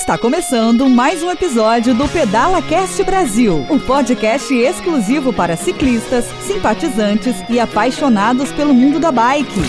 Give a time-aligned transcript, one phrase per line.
[0.00, 6.24] Está começando mais um episódio do Pedala Cast Brasil, o um podcast exclusivo para ciclistas,
[6.46, 9.60] simpatizantes e apaixonados pelo mundo da bike.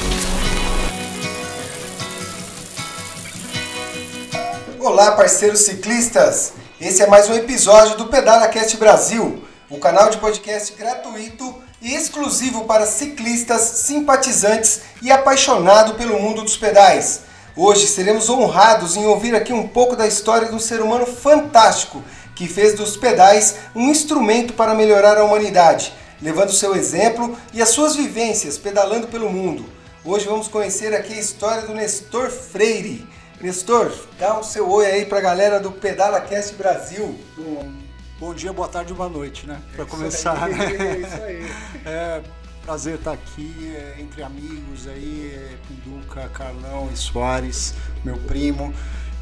[4.80, 6.54] Olá, parceiros ciclistas!
[6.80, 11.94] Esse é mais um episódio do Pedala Cast Brasil, o canal de podcast gratuito e
[11.94, 17.31] exclusivo para ciclistas, simpatizantes e apaixonados pelo mundo dos pedais.
[17.56, 22.02] Hoje seremos honrados em ouvir aqui um pouco da história de um ser humano fantástico
[22.34, 27.70] que fez dos pedais um instrumento para melhorar a humanidade, levando seu exemplo e as
[27.70, 29.66] suas vivências pedalando pelo mundo.
[30.06, 33.06] Hoje vamos conhecer aqui a história do Nestor Freire.
[33.42, 37.20] Nestor, dá o seu oi aí para a galera do Pedala Cast Brasil.
[37.36, 37.70] Bom,
[38.18, 39.62] bom dia, boa tarde, boa noite, né?
[39.76, 40.98] Para começar, aí, né?
[41.00, 41.52] Isso aí.
[41.86, 42.22] É,
[42.64, 47.74] prazer estar aqui é, entre amigos aí, é, Pinduca, Carlão e Soares,
[48.04, 48.74] meu primo.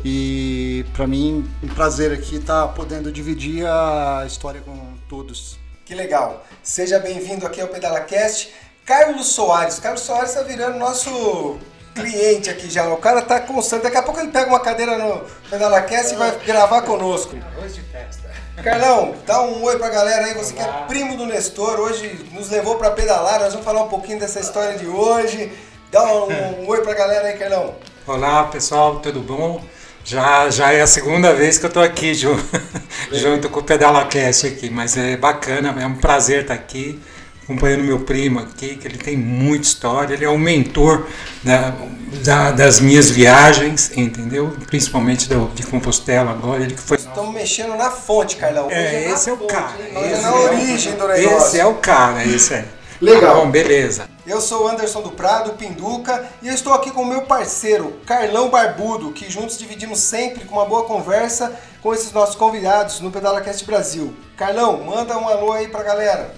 [0.03, 5.57] E para mim, um prazer aqui estar podendo dividir a história com todos.
[5.85, 6.45] Que legal.
[6.63, 8.53] Seja bem-vindo aqui ao PedalaCast.
[8.85, 9.79] Carlos Soares.
[9.79, 11.57] Carlos Soares está virando nosso
[11.93, 12.87] cliente aqui já.
[12.87, 13.83] O cara tá constante.
[13.83, 17.35] Daqui a pouco ele pega uma cadeira no PedalaCast e vai gravar conosco.
[17.35, 18.18] Arroz de festa.
[18.63, 22.49] Carlão, dá um oi pra galera aí, você que é primo do Nestor, hoje nos
[22.49, 25.49] levou pra pedalar, nós vamos falar um pouquinho dessa história de hoje.
[25.89, 27.75] Dá um, um oi pra galera aí, Carlão.
[28.05, 29.63] Olá pessoal, tudo bom?
[30.03, 32.43] Já, já é a segunda vez que eu tô aqui junto,
[33.13, 36.99] junto com o PedalaCast aqui, mas é bacana, é um prazer estar aqui
[37.49, 41.07] acompanhando meu primo aqui, que ele tem muita história, ele é um mentor
[41.43, 41.73] da,
[42.23, 44.55] da, das minhas viagens, entendeu?
[44.67, 46.97] Principalmente do, de Compostela agora, ele que foi...
[46.97, 48.69] Estamos mexendo na fonte, Carlão.
[48.69, 49.75] É, na esse é o fonte, cara.
[49.79, 51.37] Hoje é Esse na é- origem do negócio.
[51.37, 52.65] Esse é o cara, esse é.
[53.01, 53.35] Legal.
[53.35, 54.09] Tá bom, beleza.
[54.27, 57.93] Eu sou o Anderson do Prado, Pinduca, e eu estou aqui com o meu parceiro,
[58.05, 63.09] Carlão Barbudo, que juntos dividimos sempre com uma boa conversa com esses nossos convidados no
[63.09, 64.13] PedalaCast Brasil.
[64.37, 66.31] Carlão, manda um alô aí pra galera.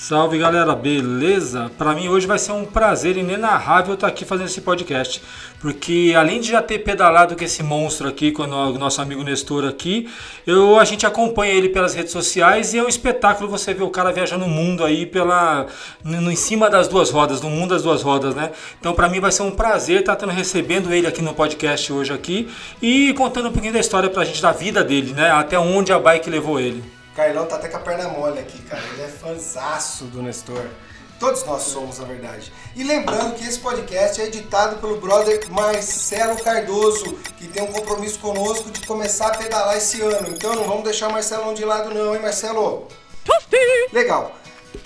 [0.00, 1.72] Salve galera, beleza?
[1.76, 5.20] Para mim hoje vai ser um prazer inenarrável estar aqui fazendo esse podcast,
[5.60, 9.64] porque além de já ter pedalado com esse monstro aqui, com o nosso amigo Nestor
[9.64, 10.08] aqui,
[10.46, 13.90] eu, a gente acompanha ele pelas redes sociais e é um espetáculo você ver o
[13.90, 15.66] cara viajando o mundo aí pela
[16.04, 18.52] no, em cima das duas rodas, no mundo das duas rodas, né?
[18.78, 22.12] Então para mim vai ser um prazer estar tendo, recebendo ele aqui no podcast hoje
[22.12, 22.48] aqui
[22.80, 25.32] e contando um pouquinho da história pra gente da vida dele, né?
[25.32, 26.97] Até onde a bike levou ele.
[27.18, 28.80] Carlão tá até com a perna mole aqui, cara.
[28.92, 30.64] Ele é fanzaço do Nestor.
[31.18, 32.52] Todos nós somos, na verdade.
[32.76, 38.20] E lembrando que esse podcast é editado pelo brother Marcelo Cardoso, que tem um compromisso
[38.20, 40.28] conosco de começar a pedalar esse ano.
[40.28, 42.86] Então não vamos deixar o Marcelão de lado não, hein, Marcelo?
[43.92, 44.30] Legal.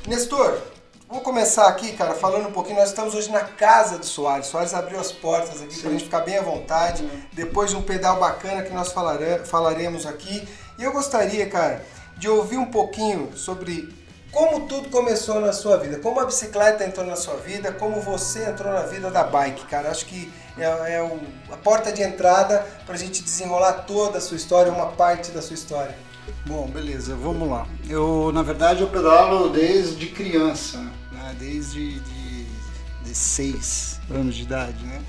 [0.07, 0.59] Nestor,
[1.07, 2.79] vou começar aqui, cara, falando um pouquinho.
[2.79, 4.47] Nós estamos hoje na casa do Soares.
[4.47, 7.07] Soares abriu as portas aqui pra gente ficar bem à vontade.
[7.35, 10.49] Depois de um pedal bacana que nós falare- falaremos aqui.
[10.79, 11.85] E eu gostaria, cara,
[12.23, 13.93] de ouvir um pouquinho sobre
[14.31, 15.99] como tudo começou na sua vida.
[15.99, 19.91] Como a bicicleta entrou na sua vida, como você entrou na vida da bike, cara.
[19.91, 21.19] Acho que é, é o-
[21.53, 25.55] a porta de entrada pra gente desenrolar toda a sua história, uma parte da sua
[25.55, 25.99] história.
[26.47, 27.67] Bom, beleza, vamos lá.
[27.89, 30.79] Eu, na verdade, eu pedalo desde criança,
[31.11, 31.35] né?
[31.41, 32.45] desde de,
[33.03, 35.03] de seis anos de idade, né?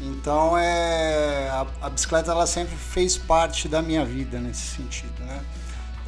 [0.00, 5.40] Então, é, a, a bicicleta ela sempre fez parte da minha vida nesse sentido, né?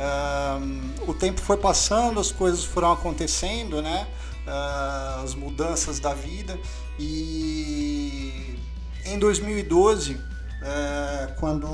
[0.00, 4.06] Ahn, o tempo foi passando, as coisas foram acontecendo, né?
[4.46, 6.58] Ah, as mudanças da vida
[6.98, 8.56] e
[9.04, 10.20] em 2012,
[10.62, 11.66] eh, quando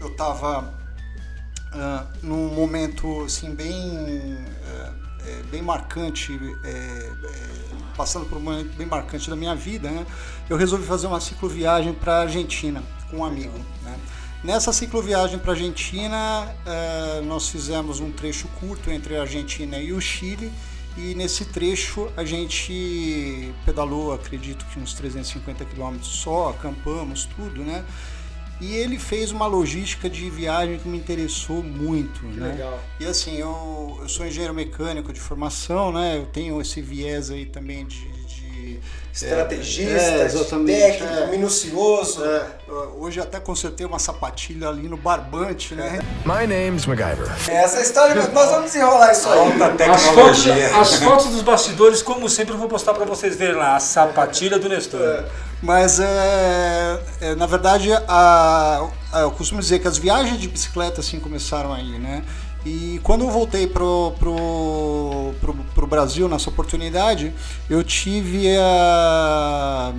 [0.00, 0.74] eu estava
[2.22, 4.92] num momento assim bem eh,
[5.26, 6.38] eh, bem marcante
[7.96, 10.06] passando por um momento bem marcante da minha vida né,
[10.48, 13.98] eu resolvi fazer uma cicloviagem para Argentina com um amigo né.
[14.42, 20.00] Nessa cicloviagem para Argentina eh, nós fizemos um trecho curto entre a Argentina e o
[20.00, 20.52] Chile
[20.96, 27.84] e nesse trecho a gente pedalou acredito que uns 350 quilômetros só acampamos tudo né
[28.60, 32.48] e ele fez uma logística de viagem que me interessou muito, né?
[32.48, 32.80] legal.
[32.98, 36.16] E assim, eu, eu sou engenheiro mecânico de formação, né?
[36.16, 38.17] Eu tenho esse viés aí também de...
[39.12, 41.26] Estrategista, é, técnico, é.
[41.26, 42.24] minucioso.
[42.24, 42.46] É,
[42.96, 46.00] hoje até consertei uma sapatilha ali no barbante, né?
[46.24, 47.26] My name's MacGyver.
[47.48, 49.38] Essa história, nós vamos desenrolar isso aí.
[49.38, 50.76] Alta As fotos, tecnologia.
[50.80, 53.76] as fotos dos bastidores, como sempre, eu vou postar pra vocês verem lá.
[53.76, 55.24] A sapatilha do Nestor.
[55.60, 61.00] Mas é, é, na verdade a, a- eu costumo dizer que as viagens de bicicleta
[61.00, 62.22] assim começaram aí, né?
[62.66, 67.32] E quando eu voltei pro, pro, pro, pro Brasil nessa oportunidade,
[67.70, 69.94] eu tive a,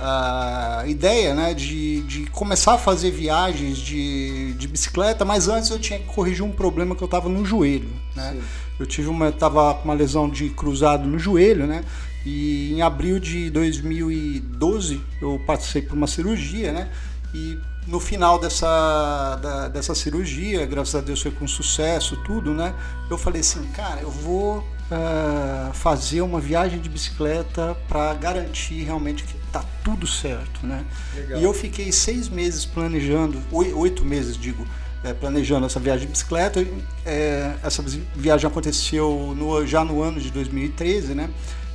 [0.00, 5.78] a ideia né, de, de começar a fazer viagens de, de bicicleta, mas antes eu
[5.78, 7.90] tinha que corrigir um problema que eu estava no joelho.
[8.16, 8.40] Né?
[8.78, 11.84] Eu tive uma, tava com uma lesão de cruzado no joelho, né?
[12.24, 16.90] E em abril de 2012 eu passei por uma cirurgia, né?
[17.34, 17.58] E
[17.88, 22.74] no final dessa, da, dessa cirurgia, graças a Deus foi com sucesso, tudo, né?
[23.10, 29.24] Eu falei assim, cara, eu vou uh, fazer uma viagem de bicicleta para garantir realmente
[29.24, 30.84] que tá tudo certo, né?
[31.14, 31.40] Legal.
[31.40, 34.66] E eu fiquei seis meses planejando, oito meses, digo,
[35.02, 36.62] é, planejando essa viagem de bicicleta.
[37.06, 37.82] É, essa
[38.14, 41.30] viagem aconteceu no, já no ano de 2013, né?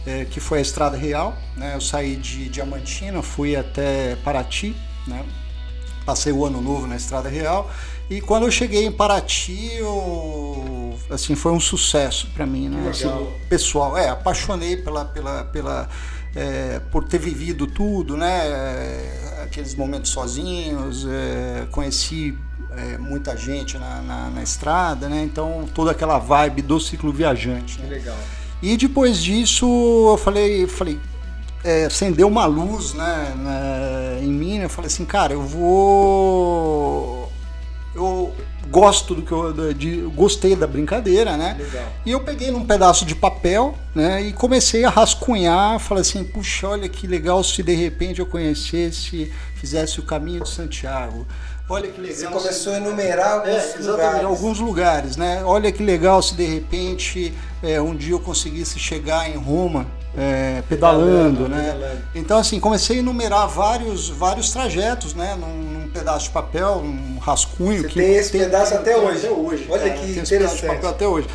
[0.05, 1.35] É, que foi a Estrada Real.
[1.57, 1.73] Né?
[1.73, 4.75] Eu saí de Diamantina, fui até Paraty,
[5.07, 5.25] né?
[6.05, 7.69] Passei o ano novo na Estrada Real.
[8.09, 12.89] E quando eu cheguei em Paraty, eu, assim, foi um sucesso para mim, né?
[12.89, 13.09] Assim,
[13.49, 15.89] pessoal, é, apaixonei pela, pela, pela
[16.35, 18.47] é, por ter vivido tudo, né?
[18.47, 22.37] É, aqueles momentos sozinhos, é, conheci
[22.71, 25.23] é, muita gente na, na, na, estrada, né?
[25.23, 27.79] Então toda aquela vibe do ciclo viajante.
[27.79, 27.89] Né?
[27.89, 28.17] Legal.
[28.61, 29.65] E depois disso
[30.11, 30.99] eu falei, falei,
[31.63, 34.59] é, acendeu uma luz, né, né, em mim.
[34.59, 34.65] Né?
[34.65, 37.31] Eu falei assim, cara, eu vou,
[37.95, 38.33] eu
[38.69, 41.55] gosto do que eu, de, gostei da brincadeira, né?
[41.59, 41.85] Legal.
[42.05, 44.21] E eu peguei num pedaço de papel, né?
[44.21, 49.31] E comecei a rascunhar, falei assim, puxa, olha que legal se de repente eu conhecesse,
[49.55, 51.25] fizesse o caminho de Santiago.
[51.69, 52.15] Olha que legal.
[52.15, 54.25] Você começou a enumerar alguns é, lugares.
[54.25, 55.43] alguns lugares, né?
[55.45, 60.61] Olha que legal se de repente é, um dia eu conseguisse chegar em Roma é,
[60.69, 61.71] pedalando, pedalando, né?
[61.73, 62.01] Pedalando.
[62.15, 65.35] Então assim comecei a enumerar vários vários trajetos, né?
[65.35, 67.81] Num, num pedaço de papel, um rascunho.
[67.81, 69.25] Você que tem esse tem, pedaço até, hoje.
[69.25, 69.67] até hoje.
[69.69, 71.27] Olha cara, que tem esse pedaço de papel até hoje.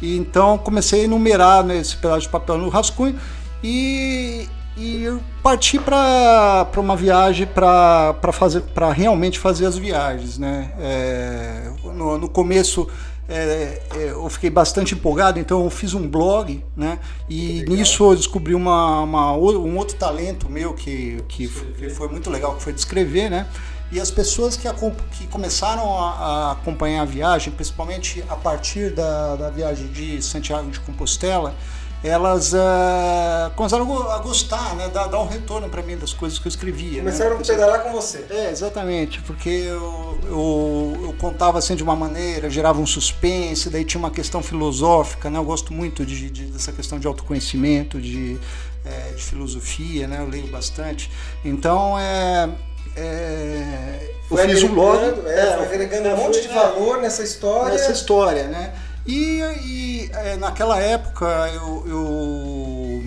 [0.00, 3.18] E, então comecei a enumerar né, esse pedaço de papel no rascunho
[3.62, 4.48] e
[4.80, 11.70] e eu parti para uma viagem para fazer para realmente fazer as viagens né é,
[11.82, 12.88] no, no, começo
[13.28, 16.98] é, é, eu fiquei bastante empolgado então eu fiz um blog né?
[17.28, 22.30] E nisso eu descobri uma, uma, um outro talento meu que, que, que foi muito
[22.30, 23.46] legal que foi descrever né?
[23.92, 24.68] E as pessoas que,
[25.12, 30.70] que começaram a, a, acompanhar a viagem principalmente a partir da, da viagem de Santiago
[30.70, 31.54] de Compostela
[32.02, 36.46] elas uh, começaram a gostar, né, dar, dar um retorno para mim das coisas que
[36.46, 37.02] eu escrevia.
[37.02, 37.10] Né?
[37.10, 37.42] Começaram né?
[37.42, 38.24] a pedalar com você.
[38.30, 43.84] É, exatamente, porque eu, eu, eu, contava assim de uma maneira, gerava um suspense, daí
[43.84, 45.38] tinha uma questão filosófica, né?
[45.38, 48.38] Eu gosto muito de, de dessa questão de autoconhecimento, de,
[48.84, 50.20] é, de filosofia, né?
[50.20, 51.10] Eu leio bastante.
[51.44, 52.48] Então, é,
[52.96, 54.98] é, eu fiz um blog.
[55.26, 57.72] É, é, foi agregando um monte de valor nessa história.
[57.72, 58.72] Nessa história, né?
[59.08, 61.24] E, e é, naquela época
[61.54, 63.02] eu, eu,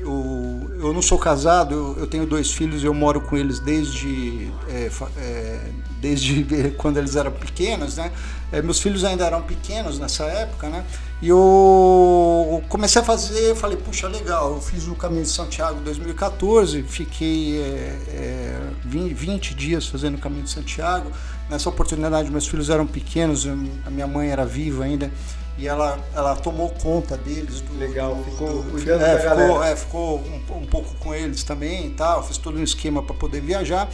[0.00, 3.58] eu, eu, não sou casado, eu, eu, tenho dois filhos e eu moro com eles
[3.58, 5.60] desde, é, é,
[6.00, 8.10] desde quando eles eram pequenos, né?
[8.50, 10.86] É, meus filhos ainda eram pequenos nessa época, né?
[11.20, 15.84] E eu comecei a fazer, falei, puxa, legal, eu fiz o Caminho de Santiago em
[15.84, 21.12] 2014, fiquei é, 20 é, dias fazendo o Caminho de Santiago.
[21.50, 25.10] Nessa oportunidade, meus filhos eram pequenos, a minha mãe era viva ainda
[25.62, 27.60] e ela, ela tomou conta deles.
[27.60, 29.66] Do, Legal, ficou do, cuidando é, da ficou, galera.
[29.68, 33.14] É, ficou um, um, pouco com eles também e tal, fiz todo um esquema para
[33.14, 33.88] poder viajar.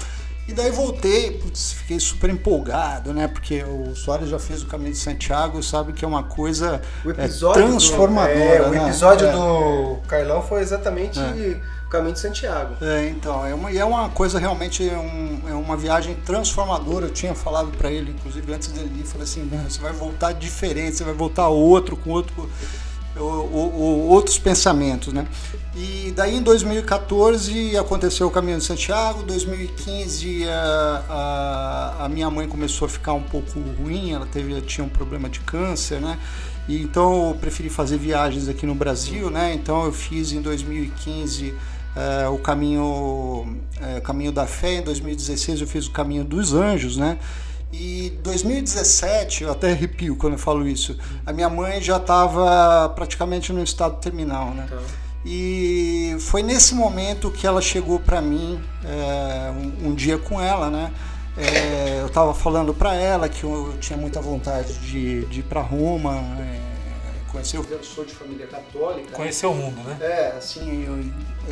[0.48, 3.28] E daí voltei, putz, fiquei super empolgado, né?
[3.28, 7.28] Porque o Soares já fez o Caminho de Santiago, sabe que é uma coisa é,
[7.52, 8.34] transformadora.
[8.34, 8.84] Do, é, o né?
[8.86, 9.32] episódio é.
[9.32, 11.60] do Carlão foi exatamente é.
[11.84, 12.76] o Caminho de Santiago.
[12.80, 17.04] É, então, é uma, e é uma coisa realmente, é, um, é uma viagem transformadora.
[17.04, 20.96] Eu tinha falado para ele, inclusive antes dele ir, falei assim: você vai voltar diferente,
[20.96, 22.48] você vai voltar outro, com outro
[23.18, 25.26] outros pensamentos, né?
[25.74, 32.48] E daí em 2014 aconteceu o Caminho de Santiago, 2015 a, a, a, minha mãe
[32.48, 36.18] começou a ficar um pouco ruim, ela teve, tinha um problema de câncer, né?
[36.68, 39.54] E então eu preferi fazer viagens aqui no Brasil, né?
[39.54, 41.54] Então eu fiz em 2015
[41.96, 46.96] é, o caminho, é, caminho da fé, em 2016 eu fiz o caminho dos anjos,
[46.96, 47.18] né?
[47.72, 50.96] E 2017, eu até arrepio quando eu falo isso,
[51.26, 54.66] a minha mãe já estava praticamente no estado terminal, né?
[54.70, 54.78] Tá.
[55.24, 60.70] E foi nesse momento que ela chegou para mim, é, um, um, dia com ela,
[60.70, 60.92] né?
[61.36, 65.60] É, eu estava falando para ela que eu tinha muita vontade de, de ir para
[65.60, 66.60] Roma, é,
[67.30, 69.12] conhecer o eu sou de família católica.
[69.12, 69.98] Conhecer o mundo, né?
[70.00, 70.98] É, assim, eu,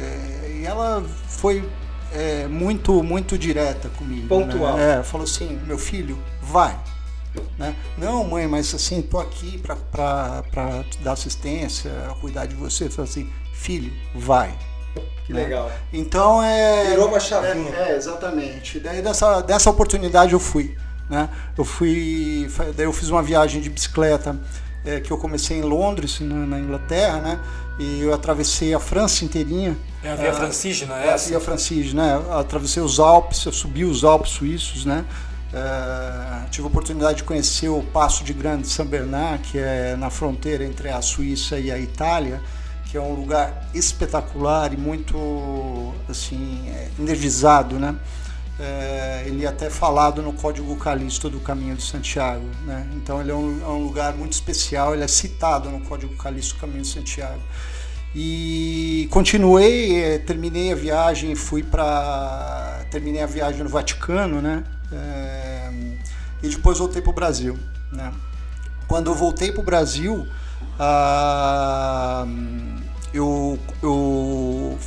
[0.02, 1.62] é, e ela foi
[2.12, 4.28] é, muito, muito direta comigo.
[4.28, 4.76] Pontual.
[4.76, 5.00] Né?
[5.00, 6.78] É, falou assim, meu filho, vai.
[7.58, 7.75] Né?
[7.98, 10.42] Não, mãe, mas assim, tô aqui para
[11.00, 12.88] dar assistência, cuidar de você.
[12.88, 14.56] Falou assim, filho, vai.
[15.26, 15.42] Que né?
[15.42, 15.70] legal.
[15.92, 16.90] Então é.
[16.90, 17.75] Virou uma chavinha.
[17.75, 18.78] É, é, exatamente.
[18.78, 20.76] Daí dessa, dessa oportunidade eu fui.
[21.10, 21.28] Né?
[21.56, 22.48] Eu fui.
[22.76, 24.38] Daí eu fiz uma viagem de bicicleta
[24.84, 27.40] é, que eu comecei em Londres, na, na Inglaterra, né?
[27.78, 29.76] E eu atravessei a França inteirinha.
[30.02, 31.28] É a Via Ah, Francígena, É, essa?
[31.28, 32.21] Via Francis, né?
[32.30, 35.04] Atravessei os Alpes, eu subi os Alpes suíços, né?
[35.52, 40.11] É, tive a oportunidade de conhecer o Passo de Grande São Bernard, que é na
[40.11, 42.40] fronteira entre a Suíça e a Itália,
[42.90, 47.95] que é um lugar espetacular e muito assim é, energizado, né?
[48.58, 52.88] É, ele é até falado no Código Calixto do Caminho de Santiago, né?
[52.94, 56.54] Então ele é um, é um lugar muito especial, ele é citado no Código Calixto
[56.54, 57.42] do Caminho de Santiago.
[58.14, 64.64] E continuei, eh, terminei a viagem, fui para terminei a viagem no Vaticano, né?
[64.90, 65.70] Eh,
[66.42, 67.58] e depois voltei para o Brasil,
[67.92, 68.10] né?
[68.88, 70.26] Quando eu voltei para o Brasil,
[70.78, 72.25] ah,
[73.12, 74.78] eu, eu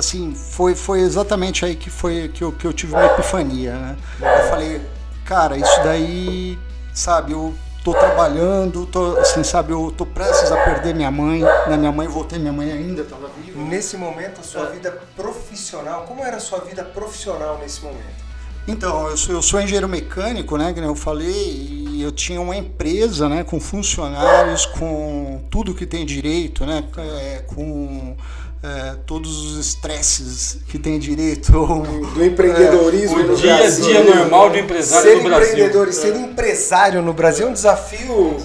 [0.00, 3.96] assim foi foi exatamente aí que foi que eu, que eu tive uma epifania, né?
[4.20, 4.80] Eu falei,
[5.24, 6.58] cara, isso daí,
[6.92, 7.54] sabe, eu
[7.84, 11.76] tô trabalhando, tô, assim, sabe, eu tô prestes a perder minha mãe, né?
[11.76, 13.62] Minha mãe voltei, minha mãe ainda estava viva.
[13.62, 18.30] Nesse momento, a sua vida profissional, como era a sua vida profissional nesse momento?
[18.68, 22.56] Então, eu sou, eu sou engenheiro mecânico, né, que eu falei, e eu tinha uma
[22.56, 28.16] empresa, né, com funcionários, com tudo que tem direito, né, é, com
[28.62, 31.52] é, todos os estresses que tem direito.
[31.52, 33.84] Do empreendedorismo O no dia a Brasil.
[33.84, 35.48] dia normal do empresário Ser no Brasil.
[35.52, 38.36] empreendedor e ser empresário no Brasil é um desafio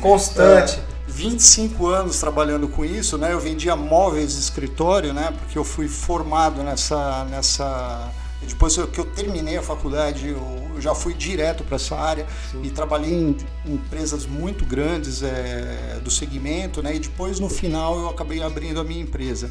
[0.00, 0.80] constante.
[1.06, 3.32] 25 anos trabalhando com isso, né?
[3.32, 5.32] Eu vendia móveis de escritório, né?
[5.38, 8.10] Porque eu fui formado nessa nessa
[8.46, 12.26] depois que eu terminei a faculdade, eu já fui direto para essa área
[12.62, 16.96] e trabalhei em empresas muito grandes é, do segmento, né?
[16.96, 19.50] E depois no final eu acabei abrindo a minha empresa.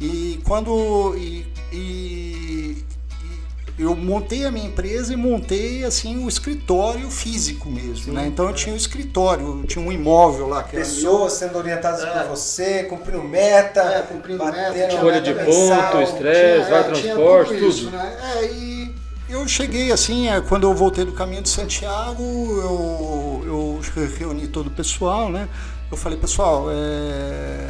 [0.00, 2.84] E quando e- e
[3.78, 8.26] eu montei a minha empresa e montei assim o escritório físico mesmo, né?
[8.26, 10.76] Então eu tinha um escritório, eu tinha um imóvel lá que.
[10.76, 12.10] Pessoas sendo orientadas É.
[12.10, 16.80] por você, cumprindo meta, É, cumprindo meta, a tinha Folha meta de ponto, estresse, vai
[16.80, 17.68] é, tinha transporte, tudo.
[17.68, 17.96] isso, tudo.
[17.96, 18.16] né?
[18.34, 18.94] É, e
[19.28, 23.80] eu cheguei assim, é, quando eu voltei do caminho de Santiago, eu, eu
[24.18, 25.48] reuni todo o pessoal, né?
[25.90, 27.68] Eu falei, pessoal, é,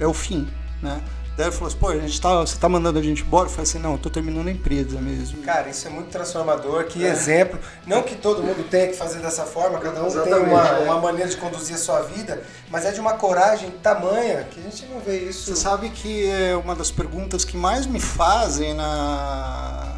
[0.00, 0.46] é o fim,
[0.82, 1.00] né?
[1.36, 3.46] Daí ele falou assim, pô, a gente tá, você tá mandando a gente embora?
[3.46, 5.42] Eu falei assim, não, eu tô terminando a empresa mesmo.
[5.42, 7.58] Cara, isso é muito transformador, que exemplo.
[7.86, 10.78] Não que todo mundo tenha que fazer dessa forma, cada um tem Exatamente, uma, é.
[10.84, 14.62] uma maneira de conduzir a sua vida, mas é de uma coragem tamanha que a
[14.62, 15.46] gente não vê isso.
[15.46, 19.93] Você sabe que é uma das perguntas que mais me fazem na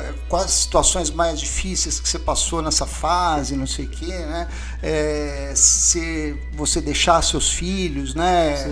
[0.00, 4.48] é, quais situações mais difíceis que você passou nessa fase, não sei o quê, né?
[4.82, 8.64] É, se você deixar seus filhos, né,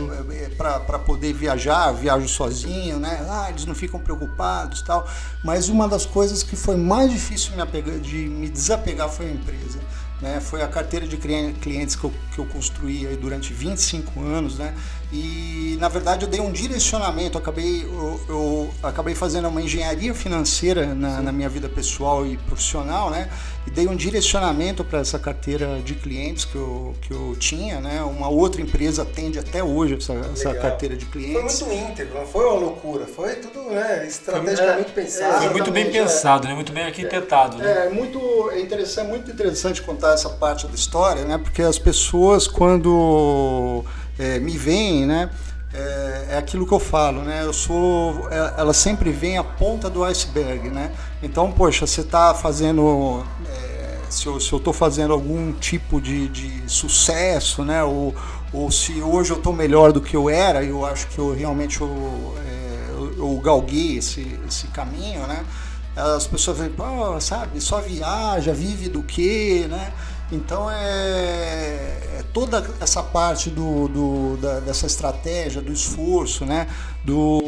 [0.56, 3.25] para poder viajar, viajo sozinho, né?
[3.28, 5.06] Ah, eles não ficam preocupados, tal.
[5.45, 9.30] Mas uma das coisas que foi mais difícil me apegar, de me desapegar foi a
[9.33, 9.78] empresa.
[10.18, 14.18] Né, foi a carteira de clien- clientes que eu, que eu construí aí durante 25
[14.23, 14.75] anos, né?
[15.12, 20.12] E na verdade eu dei um direcionamento, eu acabei, eu, eu acabei fazendo uma engenharia
[20.12, 23.30] financeira na, na minha vida pessoal e profissional, né?
[23.66, 28.02] E dei um direcionamento para essa carteira de clientes que eu, que eu tinha, né?
[28.02, 31.62] Uma outra empresa atende até hoje essa, essa carteira de Foi clientes.
[31.62, 35.42] muito íntegro, não foi uma loucura, foi tudo né, estrategicamente pensado.
[35.44, 35.90] Foi muito bem é.
[35.90, 36.54] pensado, né?
[36.54, 37.58] muito bem arquitetado.
[37.58, 37.86] Né?
[37.86, 41.38] É muito é interessante, é muito interessante contar essa parte da história, né?
[41.38, 43.84] Porque as pessoas quando
[44.18, 45.30] é, me veem, né?
[45.73, 47.42] É, é aquilo que eu falo, né?
[47.44, 50.90] Eu sou, é, elas sempre veem a ponta do iceberg, né?
[51.23, 57.64] Então, poxa, você está fazendo, é, se eu estou fazendo algum tipo de, de sucesso,
[57.64, 57.82] né?
[57.82, 58.14] Ou,
[58.52, 61.80] ou se hoje eu estou melhor do que eu era, eu acho que eu realmente
[61.80, 65.44] eu, é, eu, eu galguei esse, esse caminho, né?
[65.96, 69.92] as pessoas pô, sabe, só viaja, vive do quê, né?
[70.33, 70.76] Então é,
[72.18, 76.66] é toda essa parte do, do- da- dessa estratégia, do esforço, né?
[77.04, 77.40] Do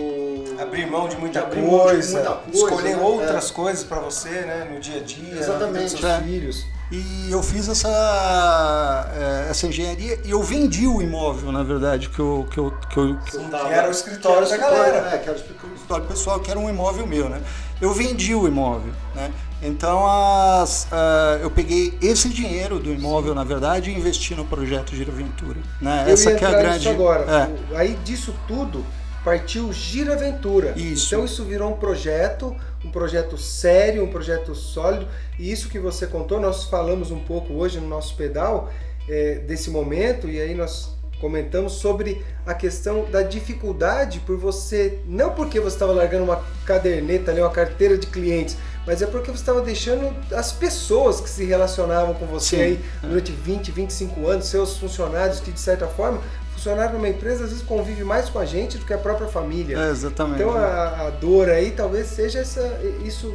[0.61, 3.02] Abrir mão de muita, Abrir mão de coisa, muita coisa, escolher né?
[3.02, 6.20] outras coisas para você, né, no dia a dia, Exatamente, dos seus é.
[6.23, 6.66] filhos.
[6.90, 12.18] E eu fiz essa, eh, essa engenharia e eu vendi o imóvel, na verdade, que
[12.18, 15.14] eu, que eu, que eu, que eu tava- que era o escritório era da galera.
[15.14, 17.42] É, que era o escritório pessoal, que era um imóvel meu, né?
[17.78, 19.30] Eu vendi o imóvel, né?
[19.62, 24.95] Então as, ah, eu peguei esse dinheiro do imóvel, na verdade, e investi no projeto
[24.97, 25.59] Giraventura.
[25.83, 26.04] Né?
[26.07, 26.88] Eu Essa que é a grande.
[26.88, 27.50] agora.
[27.75, 27.76] É.
[27.76, 28.83] Aí disso tudo
[29.25, 30.72] partiu Gira Aventura.
[30.76, 31.14] Isso.
[31.14, 35.06] Então isso virou um projeto, um projeto sério, um projeto sólido.
[35.38, 38.70] E isso que você contou, nós falamos um pouco hoje no nosso pedal
[39.08, 45.30] é, desse momento, e aí nós comentamos sobre a questão da dificuldade por você, não
[45.30, 48.56] porque você estava largando uma caderneta, né, uma carteira de clientes,
[48.87, 52.62] mas é porque você estava deixando as pessoas que se relacionavam com você Sim.
[52.62, 56.20] aí durante 20, 25 anos, seus funcionários que de certa forma,
[56.58, 59.78] funcionário numa empresa às vezes convive mais com a gente do que a própria família.
[59.78, 60.42] É, exatamente.
[60.42, 63.34] Então a, a dor aí talvez seja essa, isso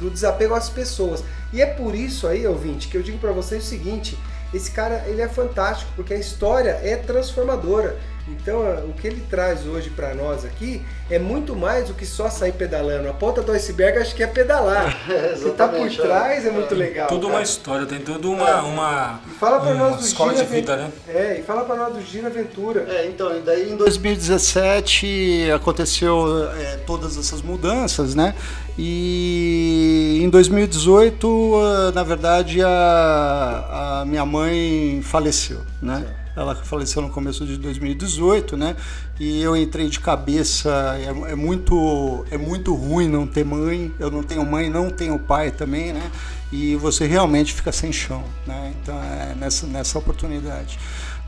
[0.00, 1.22] do desapego às pessoas.
[1.52, 4.18] E é por isso aí, ouvinte, que eu digo para vocês o seguinte:
[4.52, 7.98] esse cara ele é fantástico porque a história é transformadora.
[8.26, 12.30] Então o que ele traz hoje para nós aqui é muito mais do que só
[12.30, 13.08] sair pedalando.
[13.08, 14.96] A ponta do iceberg acho que é pedalar.
[15.10, 16.50] É, o que tá por trás é, é.
[16.50, 17.08] muito legal.
[17.08, 17.34] Tudo cara.
[17.34, 20.50] uma história, tem tudo uma, uma, E fala para uma nós do escola de Gira
[20.50, 20.92] vida, né?
[21.06, 22.86] É, e fala para nós do Gira Aventura.
[22.88, 28.34] É, então, e daí em 2017 aconteceu é, todas essas mudanças, né?
[28.78, 36.04] E em 2018, ah, na verdade, a, a minha mãe faleceu, né?
[36.36, 38.76] Ela faleceu no começo de 2018, né?
[39.20, 40.70] E eu entrei de cabeça.
[40.98, 43.92] É, é muito, é muito ruim não ter mãe.
[43.98, 46.10] Eu não tenho mãe, não tenho pai também, né?
[46.52, 48.72] E você realmente fica sem chão, né?
[48.82, 50.78] Então é nessa, nessa oportunidade.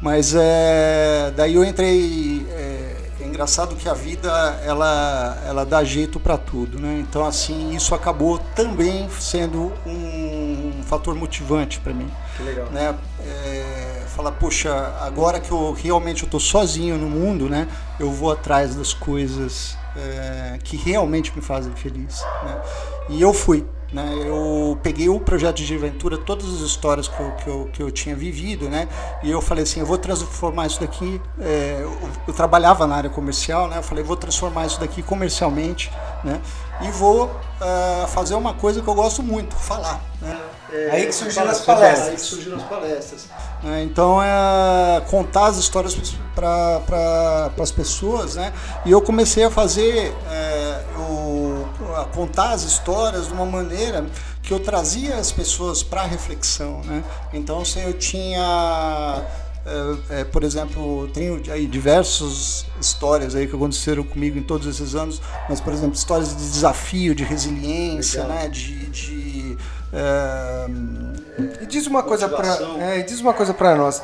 [0.01, 2.47] Mas é, daí eu entrei.
[2.51, 4.29] É, é engraçado que a vida
[4.63, 6.99] ela, ela dá jeito para tudo, né?
[7.01, 12.71] Então assim isso acabou também sendo um, fator motivante para mim, Que legal.
[12.71, 12.95] né?
[13.21, 13.86] É,
[14.17, 17.69] falar poxa, agora que eu realmente tô sozinho no mundo, né?
[18.01, 22.61] Eu vou atrás das coisas é, que realmente me fazem feliz, né?
[23.11, 24.11] E eu fui, né?
[24.25, 27.91] Eu peguei o projeto de aventura, todas as histórias que eu, que eu, que eu
[27.91, 28.89] tinha vivido, né?
[29.23, 31.21] E eu falei assim, eu vou transformar isso daqui.
[31.39, 33.79] é, eu, eu trabalhava na área comercial, né?
[33.79, 35.93] Eu falei, vou transformar isso daqui comercialmente,
[36.25, 36.41] né?
[36.81, 37.31] E vou
[37.61, 40.01] ah, fazer uma coisa que eu gosto muito, falar.
[40.21, 40.39] Né?
[40.91, 42.15] Aí que surgiram as Aí palestras.
[42.15, 43.27] que surgiram as palestras.
[43.65, 45.95] É, então é contar as histórias
[46.35, 48.53] para pra, as pessoas, né?
[48.85, 54.05] E eu comecei a fazer, é, eu, a contar as histórias de uma maneira
[54.43, 57.03] que eu trazia as pessoas para reflexão, né?
[57.33, 59.25] Então se eu tinha
[59.67, 64.95] é, é, por exemplo, tenho aí diversas histórias aí que aconteceram comigo em todos esses
[64.95, 68.37] anos, mas por exemplo histórias de desafio, de resiliência, Legal.
[68.37, 68.49] né?
[68.49, 69.59] De, de
[69.93, 70.67] é,
[71.63, 74.03] E diz uma coisa para, é, diz uma coisa para nós.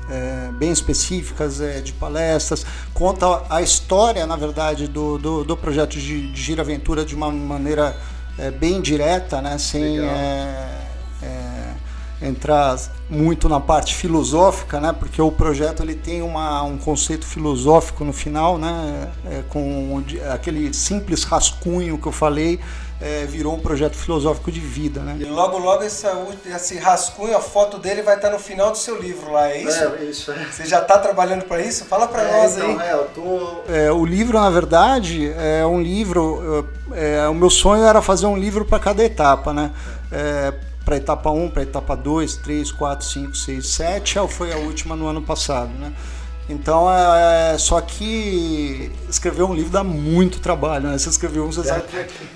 [0.08, 5.98] é, bem específicas é, de palestras, conta a história, na verdade, do, do, do projeto
[5.98, 7.96] de, de Giraventura de uma maneira
[8.38, 9.58] é, bem direta, né?
[9.58, 9.98] Sem
[12.20, 12.78] entrar
[13.10, 14.94] muito na parte filosófica, né?
[14.98, 19.10] Porque o projeto ele tem uma, um conceito filosófico no final, né?
[19.30, 22.58] É, com de- aquele simples rascunho que eu falei,
[22.98, 25.16] é, virou um projeto filosófico de vida, né?
[25.20, 26.10] E logo, logo essa,
[26.46, 29.84] esse rascunho, a foto dele vai estar no final do seu livro lá, é isso?
[29.84, 30.46] É, isso, é.
[30.50, 31.84] Você já está trabalhando para isso?
[31.84, 32.88] Fala para é, nós então, aí.
[32.88, 36.66] É, eu tô, é, o livro, na verdade, é um livro.
[36.92, 39.70] É, o meu sonho era fazer um livro para cada etapa, né?
[40.86, 44.94] É, para etapa 1, para etapa 2, 3, 4, 5, 6, 7, foi a última
[44.94, 45.92] no ano passado, né?
[46.48, 50.96] Então, é, só que escrever um livro dá muito trabalho, né?
[50.96, 51.82] Você escreveu um, você sabe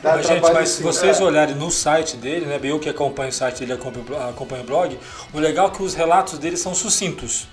[0.02, 1.22] dá mas, Gente, mas se vocês é.
[1.22, 2.58] olharem no site dele, né?
[2.60, 4.98] Eu que acompanho o site dele, acompanho o blog,
[5.32, 7.46] o legal é que os relatos dele são sucintos.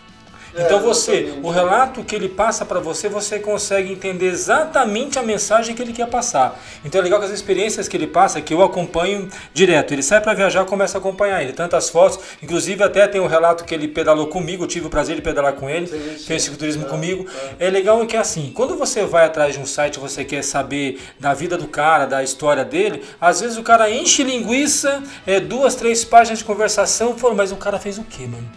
[0.57, 5.75] Então você, o relato que ele passa para você, você consegue entender exatamente a mensagem
[5.75, 6.59] que ele quer passar.
[6.83, 9.93] Então é legal que as experiências que ele passa, que eu acompanho direto.
[9.93, 13.63] Ele sai para viajar, começa a acompanhar ele, tantas fotos, inclusive até tem um relato
[13.65, 16.85] que ele pedalou comigo, eu tive o prazer de pedalar com ele, sim, fez cicloturismo
[16.85, 17.25] é, comigo.
[17.59, 17.67] É.
[17.67, 20.99] é legal que é assim, quando você vai atrás de um site, você quer saber
[21.19, 25.75] da vida do cara, da história dele, às vezes o cara enche linguiça, é duas,
[25.75, 28.47] três páginas de conversação, fala, mas o cara fez o quê, mano?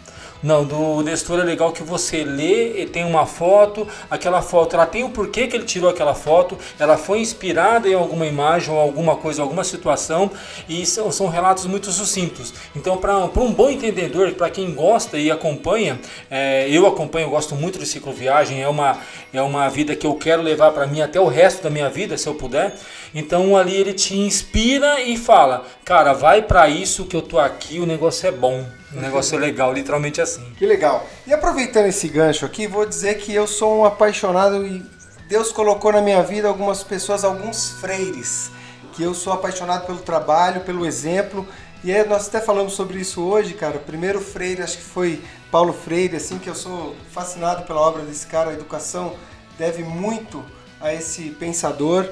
[0.43, 4.87] Não, do Nestor é legal que você lê e tem uma foto, aquela foto ela
[4.87, 8.81] tem o porquê que ele tirou aquela foto, ela foi inspirada em alguma imagem ou
[8.81, 10.31] alguma coisa, alguma situação
[10.67, 12.55] e são, são relatos muito sucintos.
[12.75, 16.01] Então, para um bom entendedor, para quem gosta e acompanha,
[16.31, 18.99] é, eu acompanho, eu gosto muito de cicloviagem, é uma,
[19.33, 22.17] é uma vida que eu quero levar para mim até o resto da minha vida,
[22.17, 22.75] se eu puder.
[23.15, 27.81] Então, ali ele te inspira e fala, cara, vai para isso que eu tô aqui,
[27.81, 28.65] o negócio é bom.
[28.95, 30.45] Um negócio legal, literalmente assim.
[30.57, 31.07] Que legal.
[31.27, 34.85] E aproveitando esse gancho aqui, vou dizer que eu sou um apaixonado e
[35.29, 38.51] Deus colocou na minha vida algumas pessoas, alguns freires,
[38.93, 41.47] que eu sou apaixonado pelo trabalho, pelo exemplo.
[41.85, 43.77] E aí nós até falamos sobre isso hoje, cara.
[43.77, 48.03] O primeiro freire, acho que foi Paulo Freire, assim, que eu sou fascinado pela obra
[48.03, 48.51] desse cara.
[48.51, 49.15] A educação
[49.57, 50.45] deve muito
[50.81, 52.09] a esse pensador.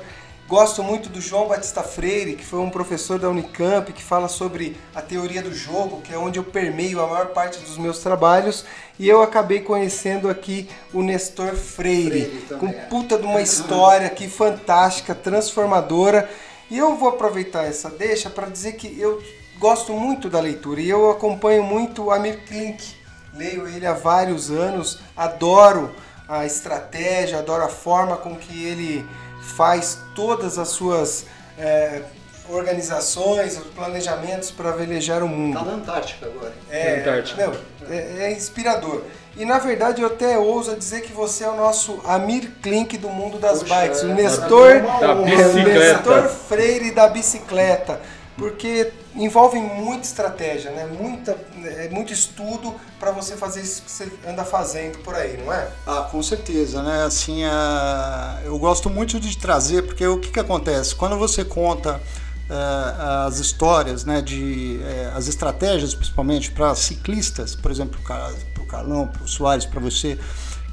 [0.48, 4.78] Gosto muito do João Batista Freire, que foi um professor da Unicamp, que fala sobre
[4.94, 8.64] a teoria do jogo, que é onde eu permeio a maior parte dos meus trabalhos.
[8.98, 12.72] E eu acabei conhecendo aqui o Nestor Freire, Freire com é.
[12.72, 16.30] puta de uma história aqui fantástica, transformadora.
[16.70, 19.22] E eu vou aproveitar essa deixa para dizer que eu
[19.58, 22.94] gosto muito da leitura e eu acompanho muito o Amir Klink.
[23.34, 25.94] Leio ele há vários anos, adoro
[26.26, 29.06] a estratégia, adoro a forma com que ele
[29.48, 31.26] faz todas as suas
[31.58, 32.02] é,
[32.48, 35.58] organizações, os planejamentos para velejar o mundo.
[35.58, 36.52] Está na Antártica agora.
[36.70, 37.46] É, Antártica.
[37.46, 37.54] Não,
[37.90, 39.02] é, é, inspirador.
[39.36, 43.08] E na verdade eu até ouso dizer que você é o nosso Amir Klink do
[43.08, 45.78] mundo das Puxa, bikes, o Nestor, da bicicleta.
[45.78, 48.00] Nestor Freire da bicicleta
[48.38, 50.86] porque envolve muita estratégia, né?
[50.86, 55.52] Muita, é, muito estudo para você fazer isso que você anda fazendo por aí, não
[55.52, 55.68] é?
[55.84, 57.02] Ah, com certeza, né?
[57.02, 58.40] Assim, a...
[58.44, 60.94] eu gosto muito de trazer, porque o que, que acontece?
[60.94, 62.00] Quando você conta
[62.48, 68.66] uh, as histórias, né, de, uh, as estratégias, principalmente para ciclistas, por exemplo, para o
[68.66, 70.16] Carlão, para o Soares, para você,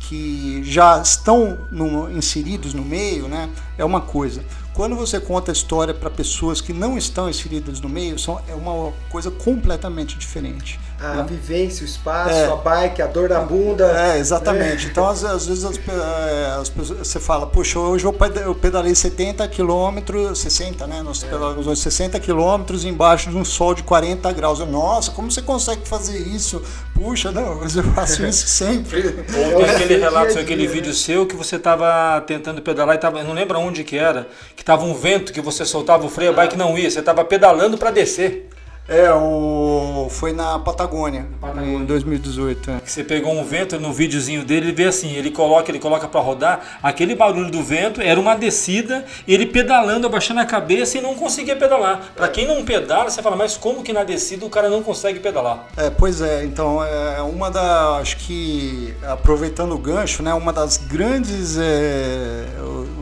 [0.02, 4.44] que já estão no, inseridos no meio, né, é uma coisa.
[4.76, 8.54] Quando você conta a história para pessoas que não estão inseridas no meio, são, é
[8.54, 10.78] uma coisa completamente diferente.
[11.00, 11.26] A né?
[11.30, 12.46] vivência, o espaço, é.
[12.46, 13.86] a bike, a dor da bunda.
[13.98, 14.88] É, exatamente.
[14.88, 14.90] É.
[14.90, 18.14] Então, às, às vezes, as, é, as pessoas, você fala, puxa, hoje eu
[18.56, 21.02] pedalei 70 quilômetros, 60, né?
[21.02, 21.28] Nós é.
[21.28, 24.60] pedalamos 60 quilômetros embaixo de um sol de 40 graus.
[24.60, 26.62] Nossa, como você consegue fazer isso?
[26.94, 29.26] Puxa, não, mas eu faço isso sempre.
[29.54, 33.58] Ou aquele relato, aquele vídeo seu que você estava tentando pedalar e tava, não lembro
[33.60, 36.78] onde que era, que tava um vento que você soltava o freio, a bike não
[36.78, 38.50] ia, você estava pedalando para descer.
[38.88, 40.08] É, o...
[40.12, 41.80] foi na Patagônia, Patagônia.
[41.80, 42.70] em 2018.
[42.70, 42.82] É.
[42.86, 46.22] Você pegou um vento no videozinho dele, ele vê assim, ele coloca, ele coloca para
[46.22, 51.16] rodar, aquele barulho do vento era uma descida, ele pedalando, abaixando a cabeça e não
[51.16, 52.12] conseguia pedalar.
[52.16, 55.20] Para quem não pedala, você fala, mas como que na descida o cara não consegue
[55.20, 55.66] pedalar?
[55.76, 60.78] É, pois é, então é uma da, acho que aproveitando o gancho, né, uma das
[60.78, 62.46] grandes é,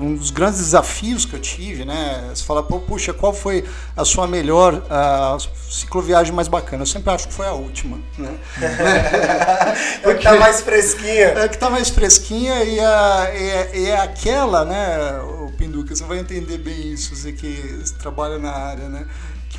[0.04, 2.30] um dos grandes desafios que eu tive, né?
[2.34, 3.64] Você fala, puxa, qual foi
[3.96, 5.38] a sua melhor a
[5.70, 6.84] cicloviagem mais bacana?
[6.84, 8.38] Eu sempre acho que foi a última, né?
[10.04, 11.28] Porque tá mais fresquinha.
[11.28, 16.20] É que tá mais fresquinha e, a, é, é aquela, né, o Pinduca, você vai
[16.20, 19.06] entender bem isso, você que trabalha na área, né?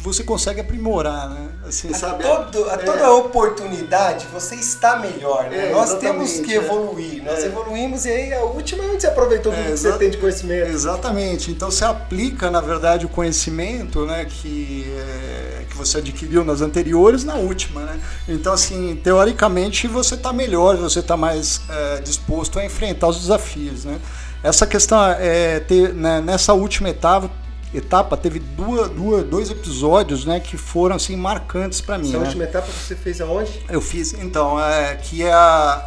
[0.01, 1.49] Você consegue aprimorar, né?
[1.67, 2.23] Assim, a, sabe?
[2.23, 3.09] Todo, a toda é.
[3.09, 5.71] oportunidade você está melhor, né?
[5.71, 6.57] É, Nós temos que é.
[6.57, 7.47] evoluir, nós é.
[7.47, 10.71] evoluímos e aí a última é onde você aproveitou tudo que você tem de conhecimento.
[10.71, 16.61] Exatamente, então você aplica na verdade o conhecimento né, que, é, que você adquiriu nas
[16.61, 18.01] anteriores na última, né?
[18.29, 21.61] Então assim, teoricamente você está melhor, você está mais
[22.03, 23.99] disposto a enfrentar os desafios, né?
[24.43, 27.31] Essa questão é ter, né, nessa última etapa
[27.75, 32.09] etapa teve duas, duas, dois episódios, né, que foram assim marcantes para mim.
[32.09, 32.27] Essa né?
[32.27, 33.61] última etapa você fez aonde?
[33.69, 35.87] Eu fiz, então, é, que, é a,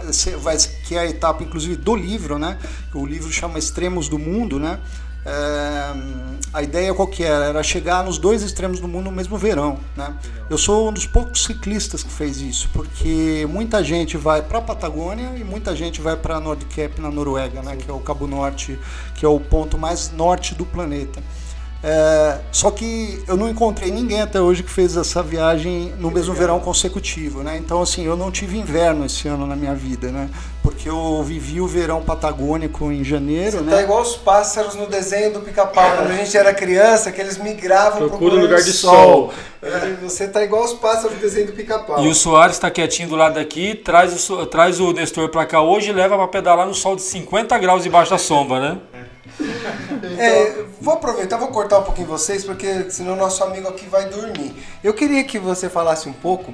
[0.85, 2.57] que é a etapa, inclusive, do livro, né?
[2.93, 4.79] O livro chama Extremos do Mundo, né?
[5.25, 5.93] É,
[6.53, 7.45] a ideia qual que era?
[7.45, 10.15] Era chegar nos dois extremos do mundo no mesmo verão, né?
[10.49, 14.61] Eu sou um dos poucos ciclistas que fez isso, porque muita gente vai para a
[14.61, 17.75] Patagônia e muita gente vai para Nordcap na Noruega, né?
[17.75, 18.79] Que é o Cabo Norte,
[19.15, 21.21] que é o ponto mais norte do planeta.
[21.83, 26.33] É, só que eu não encontrei ninguém até hoje que fez essa viagem no mesmo
[26.33, 27.57] verão consecutivo, né?
[27.57, 30.29] Então, assim, eu não tive inverno esse ano na minha vida, né?
[30.63, 33.71] Porque eu vivi o verão patagônico em janeiro, Você né?
[33.71, 37.37] tá igual os pássaros no desenho do pica-pau, quando a gente era criança, que eles
[37.37, 39.31] migravam Procura procurando lugar de sol.
[39.61, 42.03] É, Você tá igual os pássaros do desenho do pica-pau.
[42.03, 45.61] E o Soares está quietinho do lado daqui, traz o, traz o Nestor pra cá
[45.61, 48.77] hoje e leva pra pedalar no sol de 50 graus debaixo da sombra, né?
[50.17, 54.55] É, vou aproveitar, vou cortar um pouquinho vocês, porque senão nosso amigo aqui vai dormir.
[54.83, 56.53] Eu queria que você falasse um pouco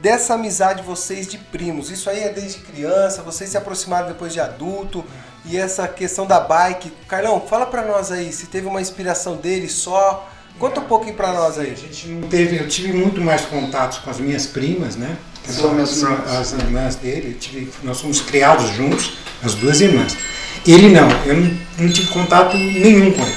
[0.00, 1.90] dessa amizade de vocês de primos.
[1.90, 5.04] Isso aí é desde criança, vocês se aproximaram depois de adulto,
[5.46, 6.90] e essa questão da bike.
[7.08, 10.28] Carlão, fala pra nós aí, se teve uma inspiração dele só.
[10.58, 11.74] Conta um pouquinho pra nós A aí.
[11.74, 15.16] gente não teve, eu tive muito mais contatos com as minhas primas, né?
[15.46, 16.30] São as, irmãs.
[16.32, 17.34] as irmãs dele.
[17.34, 20.16] tive- nós fomos criados juntos, as duas irmãs.
[20.66, 23.34] Ele não, eu não, não tive contato nenhum com ele.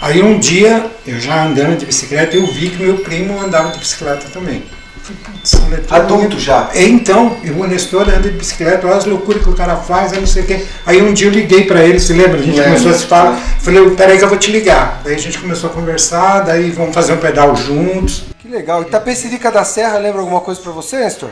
[0.00, 3.78] Aí um dia, eu já andando de bicicleta, eu vi que meu primo andava de
[3.78, 4.62] bicicleta também.
[4.96, 6.70] Eu falei, "Putz, ele é Adulto mundo- já.
[6.74, 10.12] É, Então, eu o Nestor anda de bicicleta, olha as loucuras que o cara faz,
[10.12, 10.64] aí não sei o quê.
[10.86, 12.38] Aí um dia eu liguei pra ele, se lembra?
[12.38, 12.64] A gente Lembro.
[12.64, 13.36] começou a se falar.
[13.60, 15.00] Falei, peraí que eu vou te ligar.
[15.04, 18.24] Daí a gente começou a conversar, daí vamos fazer um pedal juntos.
[18.38, 18.82] Que legal.
[18.82, 21.30] Itapecerica da Serra lembra alguma coisa pra você, Nestor?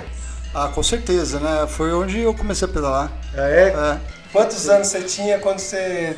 [0.54, 1.66] Ah, com certeza, né?
[1.68, 3.10] Foi onde eu comecei a pedalar.
[3.34, 3.68] Ah, é?
[3.68, 3.96] É.
[4.32, 6.16] Quantos anos você tinha quando você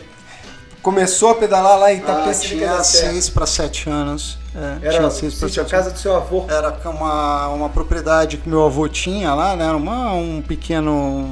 [0.81, 3.12] começou a pedalar lá em Ah, Itapecerica tinha da Serra?
[3.12, 4.38] 6 para 7 anos.
[4.55, 6.44] É, Era tinha seis sítio, a casa do seu avô.
[6.48, 9.64] Era uma, uma propriedade que meu avô tinha lá, né?
[9.66, 11.29] Era uma, um pequeno.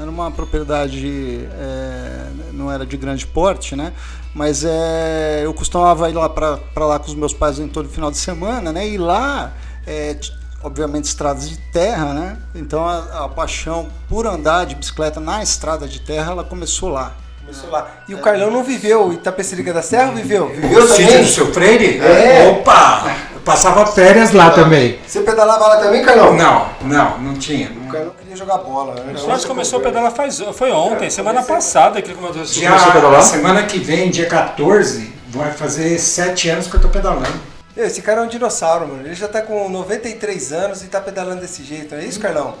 [0.00, 1.48] Era uma propriedade.
[1.52, 3.92] é, não era de grande porte, né?
[4.34, 8.10] Mas é, eu costumava ir lá para lá com os meus pais em todo final
[8.10, 8.88] de semana, né?
[8.88, 9.52] E lá,
[9.86, 10.16] é,
[10.62, 12.36] obviamente, estradas de terra, né?
[12.54, 17.12] Então a, a paixão por andar de bicicleta na estrada de terra, ela começou lá.
[17.40, 17.88] Começou lá.
[18.08, 20.48] E o Carlão não viveu Itapecerica da Serra viveu?
[20.50, 21.22] Viveu O sítio também?
[21.24, 21.98] do seu Freire?
[21.98, 22.48] É.
[22.50, 23.16] Opa!
[23.34, 25.00] Eu passava férias lá também.
[25.06, 26.36] Você pedalava lá também, Carlão?
[26.36, 27.70] Não, não, não tinha.
[27.70, 28.94] O Carlão queria jogar bola.
[29.02, 29.14] Né?
[29.14, 32.42] O Soares começou a pedalar faz, foi ontem, semana passada que ele começou
[32.88, 33.22] a pedalar.
[33.22, 37.40] semana que vem, dia 14, vai fazer sete anos que eu tô pedalando.
[37.76, 39.06] Esse cara é um dinossauro, mano.
[39.06, 41.94] Ele já tá com 93 anos e tá pedalando desse jeito.
[41.94, 42.56] É isso, Carlão?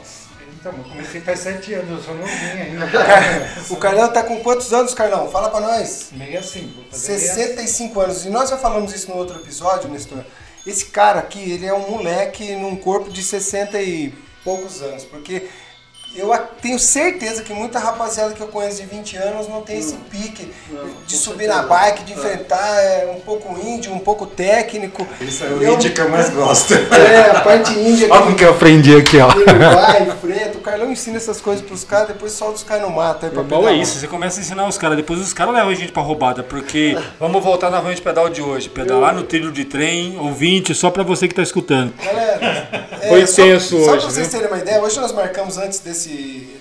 [0.60, 2.86] Então, eu comecei faz sete anos, eu sou novinho ainda.
[3.70, 5.30] O Carlão tá com quantos anos, Carlão?
[5.30, 6.10] Fala pra nós.
[6.12, 7.42] Meio assim, vou fazer meio assim.
[7.42, 8.26] 65 anos.
[8.26, 10.22] E nós já falamos isso no outro episódio, Nestor.
[10.66, 15.04] Esse cara aqui, ele é um moleque num corpo de 60 e poucos anos.
[15.04, 15.48] Porque
[16.14, 19.78] eu a- tenho certeza que muita rapaziada que eu conheço de 20 anos não tem
[19.78, 20.52] esse pique
[21.06, 25.06] de subir na bike, de enfrentar é, um pouco índio, um pouco técnico.
[25.20, 26.74] Isso é o Eu- índio que eu mais gosto.
[26.74, 29.30] É, a parte índia Olha como que eu aprendi aqui, ó.
[29.32, 30.58] ele vai, enfrenta.
[30.58, 33.24] O Carlão ensina essas coisas pros caras, depois solta os caras no mato.
[33.26, 35.70] Aí pra Normal é isso, você começa a ensinar os caras, depois os caras levam
[35.70, 39.22] a gente pra roubada, porque vamos voltar na van de pedal de hoje, pedalar no
[39.22, 41.92] trilho de trem, ouvinte, só pra você que tá escutando.
[42.04, 44.40] Galera, é, Foi só, tenso só hoje, pra vocês viu?
[44.40, 45.99] terem uma ideia, hoje nós marcamos antes desse,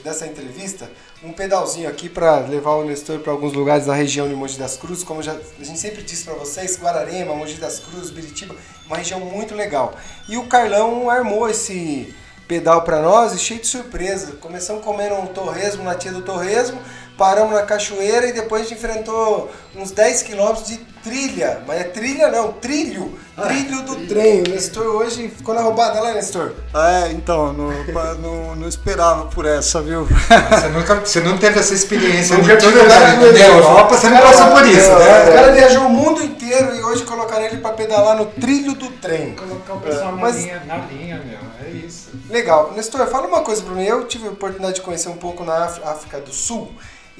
[0.04, 0.90] dessa entrevista
[1.22, 4.78] um pedalzinho aqui pra levar o Nestor pra alguns lugares da região de Mogi das
[4.78, 8.98] Cruzes, como já, a gente sempre disse pra vocês, Guararema, Mogi das Cruzes, Biritiba, uma
[8.98, 9.94] região muito legal.
[10.30, 12.16] E o Carlão armou esse
[12.48, 14.34] pedal pra nós e cheio de surpresa.
[14.38, 16.82] Começamos comendo um torresmo na tia do torresmo,
[17.18, 21.62] paramos na cachoeira e depois a gente enfrentou uns 10 quilômetros de trilha.
[21.68, 23.18] Mas é trilha não, trilho.
[23.42, 24.42] Trilho do trem.
[24.42, 26.52] O Nestor hoje ficou na roubada lá, Nestor.
[26.76, 27.72] É, então, não,
[28.16, 30.06] não, não esperava por essa, viu?
[30.06, 33.16] Você, nunca, você não teve essa experiência Nunca de toda a.
[33.48, 35.32] Europa, você não passou por isso, O né?
[35.34, 39.34] cara viajou o mundo inteiro e hoje colocaram ele pra pedalar no trilho do trem.
[39.36, 42.10] Colocar o pessoal Mas- na, linha, na linha, meu, é isso.
[42.30, 42.74] Legal.
[42.76, 43.86] Nestor, fala uma coisa pra mim.
[43.86, 46.70] Eu tive a oportunidade de conhecer um pouco na África do Sul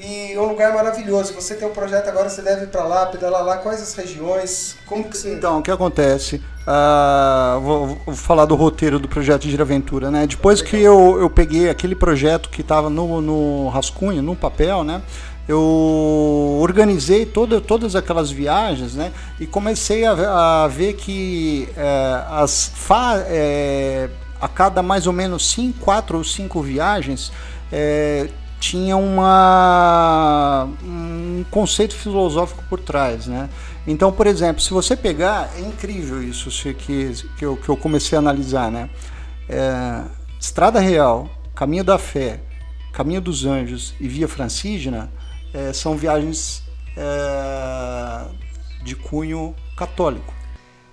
[0.02, 1.34] e é um lugar maravilhoso.
[1.34, 3.58] Você tem um projeto agora, você deve ir pra lá, pedalar lá.
[3.58, 4.76] Quais as regiões?
[4.86, 5.34] Como que você...
[5.34, 6.42] Então, o que acontece?
[6.66, 10.26] Ah, vou, vou falar do roteiro do projeto Giraventura, né?
[10.26, 15.02] Depois que eu, eu peguei aquele projeto que estava no, no rascunho, no papel, né?
[15.46, 19.12] Eu organizei toda, todas aquelas viagens, né?
[19.38, 22.72] E comecei a, a ver que eh, as
[23.26, 24.08] eh,
[24.40, 27.32] a cada mais ou menos cinco, quatro ou cinco viagens
[27.72, 28.28] eh,
[28.60, 33.48] tinha uma, um conceito filosófico por trás, né?
[33.86, 38.16] Então, por exemplo, se você pegar, é incrível isso que, que, eu, que eu comecei
[38.16, 38.90] a analisar, né?
[39.48, 40.02] É,
[40.38, 42.40] Estrada Real, Caminho da Fé,
[42.92, 45.10] Caminho dos Anjos e Via Francígena
[45.54, 46.62] é, são viagens
[46.96, 48.26] é,
[48.84, 50.34] de cunho católico.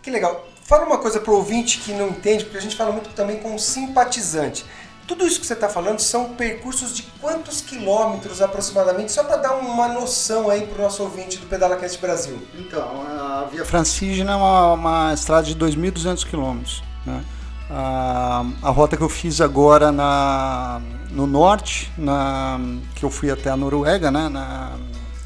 [0.01, 0.47] Que legal.
[0.63, 3.37] Fala uma coisa para o ouvinte que não entende, porque a gente fala muito também
[3.37, 4.65] com simpatizante.
[5.07, 9.53] Tudo isso que você está falando são percursos de quantos quilômetros aproximadamente, só para dar
[9.55, 12.37] uma noção aí para o nosso ouvinte do PedalaCast Brasil.
[12.53, 16.83] Então, a Via Francígena é uma, uma estrada de 2.200 quilômetros.
[17.05, 17.23] Né?
[17.69, 22.59] A, a, rota que eu fiz agora na, no norte, na,
[22.93, 24.27] que eu fui até a Noruega, né?
[24.27, 24.77] Na,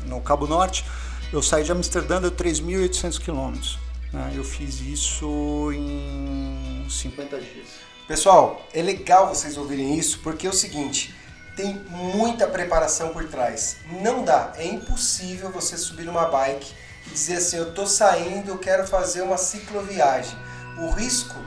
[0.06, 0.86] no Cabo Norte,
[1.34, 3.80] eu saí de Amsterdã, deu 3.800 quilômetros.
[4.14, 4.34] Né?
[4.36, 7.91] Eu fiz isso em 50 dias.
[8.12, 11.16] Pessoal, é legal vocês ouvirem isso porque é o seguinte,
[11.56, 13.78] tem muita preparação por trás.
[14.02, 16.74] Não dá, é impossível você subir uma bike
[17.08, 20.38] e dizer assim, eu tô saindo, eu quero fazer uma cicloviagem.
[20.78, 21.38] O risco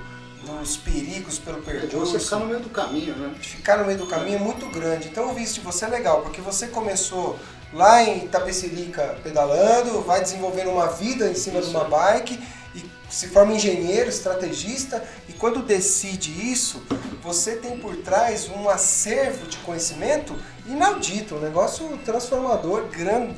[0.43, 2.17] dos perigos pelo percurso...
[2.17, 3.35] É você ficar no meio do caminho, né?
[3.39, 5.09] De ficar no meio do caminho é muito grande.
[5.09, 7.39] Então o visto de você é legal, porque você começou
[7.75, 11.69] lá em Itapecerica pedalando, vai desenvolvendo uma vida em cima Isso.
[11.69, 12.41] de uma bike
[12.75, 16.83] e se forma engenheiro, estrategista, e quando decide isso,
[17.23, 20.35] você tem por trás um acervo de conhecimento
[20.67, 22.89] inaudito, um negócio transformador,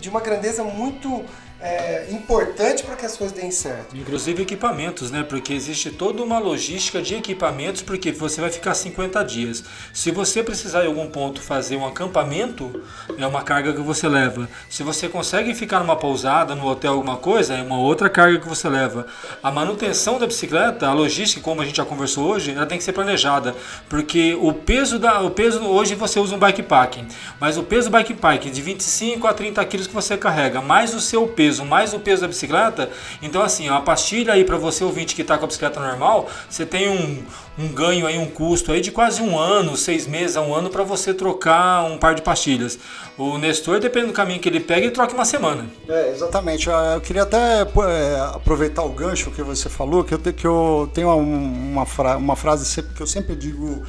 [0.01, 1.25] de uma grandeza muito
[1.67, 3.97] é, importante para que as coisas deem certo.
[3.97, 5.25] Inclusive equipamentos, né?
[5.25, 9.65] Porque existe toda uma logística de equipamentos, porque você vai ficar 50 dias.
[9.93, 12.83] Se você precisar em algum ponto fazer um acampamento,
[13.19, 14.49] é uma carga que você leva.
[14.71, 18.49] Se você consegue ficar numa pousada, no hotel, alguma coisa, é uma outra carga que
[18.49, 19.07] você leva.
[19.43, 22.85] A manutenção da bicicleta, a logística, como a gente já conversou hoje, ela tem que
[22.85, 23.57] ser planejada,
[23.89, 27.09] porque o peso da, o peso hoje você usa um bikepacking,
[27.41, 31.01] mas o peso do bikepacking de 25 a 30 quilos que você carrega, mais o
[31.01, 32.91] seu peso peso mais o peso da bicicleta,
[33.23, 36.67] então assim, uma pastilha aí para você ouvinte que está com a bicicleta normal, você
[36.67, 37.25] tem um,
[37.59, 40.69] um ganho aí, um custo aí de quase um ano, seis meses a um ano
[40.69, 42.79] para você trocar um par de pastilhas.
[43.17, 45.67] O Nestor, dependendo do caminho que ele pega, ele troca uma semana.
[45.89, 46.69] É, exatamente.
[46.69, 51.17] Eu queria até é, aproveitar o gancho que você falou, que eu, que eu tenho
[51.17, 53.83] uma, fra uma frase que eu sempre digo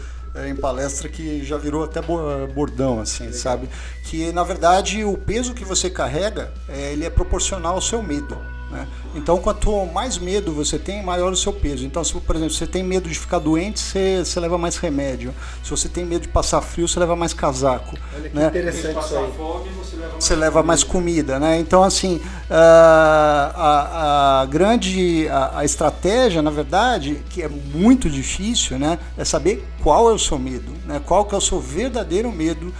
[0.46, 3.70] em palestra que já virou até bordão, assim, sabe?
[4.04, 8.38] Que na verdade o peso que você carrega, é, ele é proporcional ao seu medo.
[8.70, 8.86] Né?
[9.16, 11.86] Então, quanto mais medo você tem, maior o seu peso.
[11.86, 15.34] Então, se, por exemplo, você tem medo de ficar doente, você, você leva mais remédio.
[15.64, 17.98] Se você tem medo de passar frio, você leva mais casaco.
[18.14, 18.48] Olha que né?
[18.48, 19.32] interessante isso aí.
[19.38, 21.40] Fome, você leva mais, você leva mais comida.
[21.40, 21.60] Né?
[21.60, 28.78] Então, assim, a, a, a grande a, a, estratégia, na verdade, que é muito difícil,
[28.78, 31.02] né, é saber qual é o seu medo, né?
[31.06, 32.74] qual que é o seu verdadeiro medo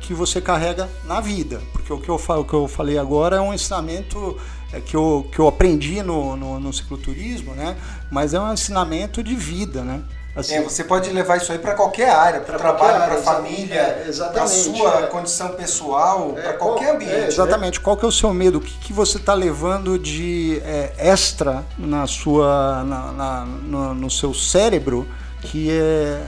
[0.00, 1.60] que você carrega na vida.
[1.72, 4.38] Porque o que eu, o que eu falei agora é um ensinamento
[4.80, 7.76] que, eu, que eu aprendi no, no, no cicloturismo, né?
[8.10, 9.82] mas é um ensinamento de vida.
[9.82, 10.02] Né?
[10.36, 14.12] Assim, é, você pode levar isso aí para qualquer área, para trabalho, para família, é,
[14.32, 17.14] para sua é, condição pessoal, é, para qualquer ambiente.
[17.14, 17.26] É, né?
[17.28, 17.78] exatamente.
[17.78, 17.84] Né?
[17.84, 18.58] Qual que é o seu medo?
[18.58, 24.10] O que, que você está levando de é, extra na sua, na, na no, no,
[24.10, 25.06] seu cérebro
[25.40, 26.20] que é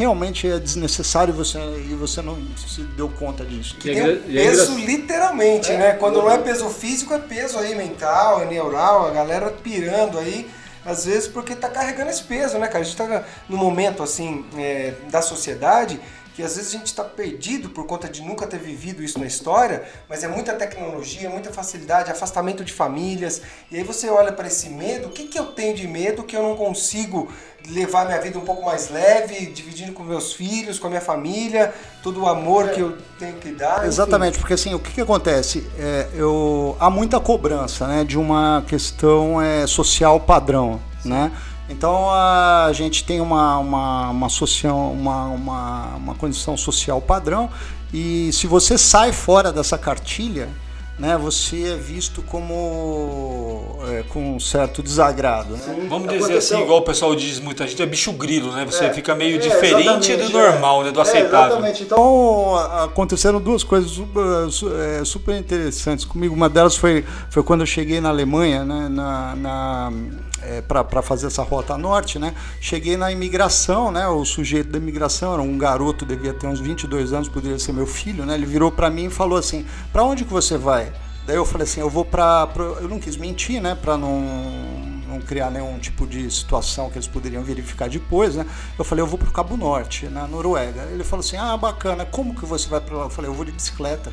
[0.00, 3.76] realmente é desnecessário você, e você não se deu conta disso.
[3.76, 5.92] Que tem um peso literalmente, né?
[5.92, 10.50] Quando não é peso físico, é peso aí mental, é neural, a galera pirando aí
[10.86, 12.78] às vezes porque está carregando esse peso, né, cara?
[12.78, 16.00] A gente está no momento assim é, da sociedade
[16.40, 19.26] que às vezes a gente está perdido por conta de nunca ter vivido isso na
[19.26, 24.46] história, mas é muita tecnologia, muita facilidade, afastamento de famílias, e aí você olha para
[24.46, 27.30] esse medo, o que, que eu tenho de medo que eu não consigo
[27.68, 31.74] levar minha vida um pouco mais leve, dividindo com meus filhos, com a minha família,
[32.02, 33.86] todo o amor que eu tenho que dar.
[33.86, 34.40] Exatamente, enfim.
[34.40, 35.68] porque assim, o que, que acontece?
[35.78, 41.30] É, eu, há muita cobrança né, de uma questão é, social padrão, né?
[41.70, 47.48] Então a gente tem uma, uma, uma, social, uma, uma, uma condição social padrão
[47.94, 50.48] e se você sai fora dessa cartilha,
[50.98, 55.56] né, você é visto como é, com um certo desagrado.
[55.56, 55.86] Né?
[55.88, 58.66] Vamos dizer assim, igual o pessoal diz muita gente, é bicho grilo, né?
[58.66, 60.90] Você é, fica meio é, diferente do normal, né?
[60.90, 61.52] do é, aceitável.
[61.52, 61.84] exatamente.
[61.84, 64.22] Então aconteceram duas coisas super,
[64.78, 66.34] é, super, interessantes comigo.
[66.34, 69.92] Uma delas foi, foi quando eu cheguei na Alemanha, né, na, na
[70.42, 72.34] é, para fazer essa rota norte, né?
[72.60, 74.06] Cheguei na imigração, né?
[74.08, 77.86] O sujeito da imigração era um garoto, devia ter uns 22 anos, poderia ser meu
[77.86, 78.34] filho, né?
[78.34, 80.92] Ele virou para mim e falou assim: "Para onde que você vai?"
[81.26, 82.48] Daí eu falei assim: "Eu vou para
[82.80, 87.08] eu não quis mentir, né, para não não criar nenhum tipo de situação que eles
[87.08, 88.46] poderiam verificar depois, né?
[88.78, 90.82] Eu falei, eu vou pro Cabo Norte, na Noruega.
[90.92, 93.04] Ele falou assim, ah, bacana, como que você vai para lá?
[93.06, 94.12] Eu falei, eu vou de bicicleta.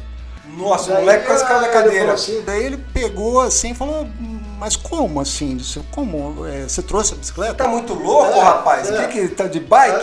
[0.57, 2.13] Nossa, o moleque quase caiu da Ele cadeira.
[2.13, 4.07] assim, daí ele pegou assim e falou,
[4.57, 5.55] mas como assim?
[5.57, 6.45] Disse, Como?
[6.45, 7.55] É, Você trouxe a bicicleta?
[7.55, 8.89] Tá muito louco, É, rapaz?
[8.91, 9.07] é.
[9.07, 9.95] Que que tá de bike?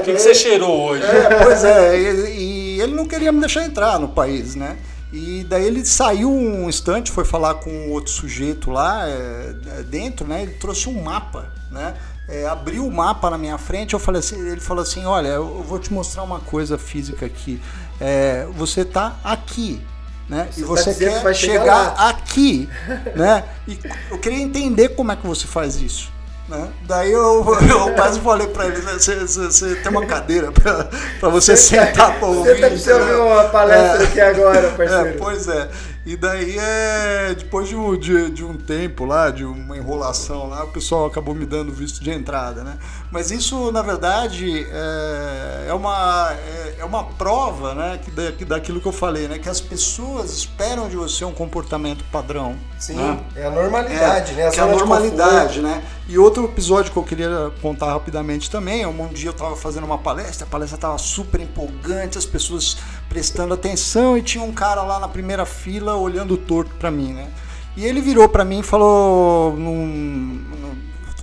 [0.00, 1.04] O que, que você cheirou hoje?
[1.04, 4.76] É, pois é, e, e ele não queria me deixar entrar no país, né?
[5.12, 9.54] E daí ele saiu um instante, foi falar com outro sujeito lá é,
[9.86, 10.42] dentro, né?
[10.42, 11.94] Ele trouxe um mapa, né?
[12.28, 15.62] É, abriu o mapa na minha frente, eu falei assim, ele falou assim, olha, eu
[15.66, 17.58] vou te mostrar uma coisa física aqui.
[17.98, 19.80] É, você tá aqui,
[20.28, 20.48] né?
[20.50, 22.68] Você e tá você dizendo quer chegar chegar aqui,
[23.14, 23.44] né?
[23.66, 23.78] E
[24.10, 26.10] eu queria entender como é que você faz isso.
[26.48, 26.66] Né?
[26.86, 30.88] Daí eu, eu quase falei pra ele, né, você, você tem uma cadeira pra,
[31.20, 32.54] pra você sentar pra ouvir.
[32.54, 33.24] Você tá precisando entendeu?
[33.24, 34.06] ver uma palestra É.
[34.06, 35.18] aqui agora, É, parceiro.
[35.18, 35.68] pois é.
[36.06, 40.64] E daí, é, depois de um, de, de um tempo lá, de uma enrolação lá,
[40.64, 42.78] o pessoal acabou me dando visto de entrada, né?
[43.10, 48.44] Mas isso, na verdade, é, é uma, é, é uma prova, né, que da, que
[48.44, 49.38] daquilo que eu falei, né?
[49.38, 52.56] Que as pessoas esperam de você um comportamento padrão.
[52.78, 53.20] Sim, né?
[53.36, 54.50] é a normalidade, né?
[54.50, 55.82] que é a normalidade, né?
[56.08, 59.84] E outro episódio que eu queria contar rapidamente também, é um dia eu estava fazendo
[59.84, 62.78] uma palestra, a palestra estava super empolgante, as pessoas
[63.08, 67.28] prestando atenção e tinha um cara lá na primeira fila olhando torto para mim, né?
[67.76, 70.76] E ele virou para mim e falou num, num-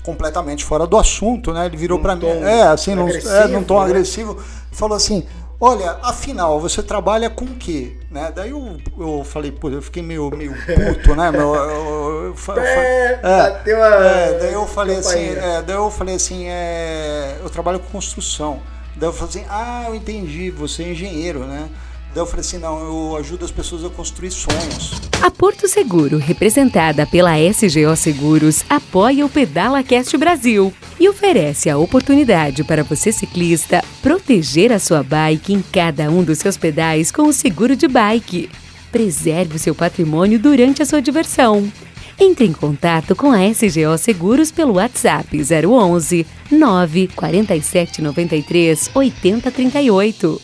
[0.04, 1.66] completamente fora do assunto, né?
[1.66, 3.86] Ele virou para mim, é, assim, num, é, num tom né?
[3.86, 4.38] agressivo,
[4.72, 5.26] falou assim:
[5.60, 7.98] Olha, afinal, você trabalha com o quê?
[8.12, 8.32] Né?
[8.36, 11.32] Daí eu, eu falei, pô, eu fiquei meio, meio puto, né?
[11.32, 13.64] meu, eu- eu- eu fa- É, a
[14.06, 18.60] é, daí eu falei assim, é, daí eu falei assim, é, eu trabalho com construção.
[18.96, 21.70] Daí eu falei assim, ah, eu entendi, você é engenheiro, né?
[22.14, 25.02] Daí eu falei assim, não, eu ajudo as pessoas a construir sonhos.
[25.22, 31.78] A Porto Seguro, representada pela SGO Seguros, apoia o Pedala Cast Brasil e oferece a
[31.78, 37.24] oportunidade para você ciclista proteger a sua bike em cada um dos seus pedais com
[37.24, 38.50] o seguro de bike.
[38.93, 41.70] Preserve o seu patrimônio durante a sua diversão.
[42.18, 50.41] Entre em contato com a SGO Seguros pelo WhatsApp 011 947 93 8038.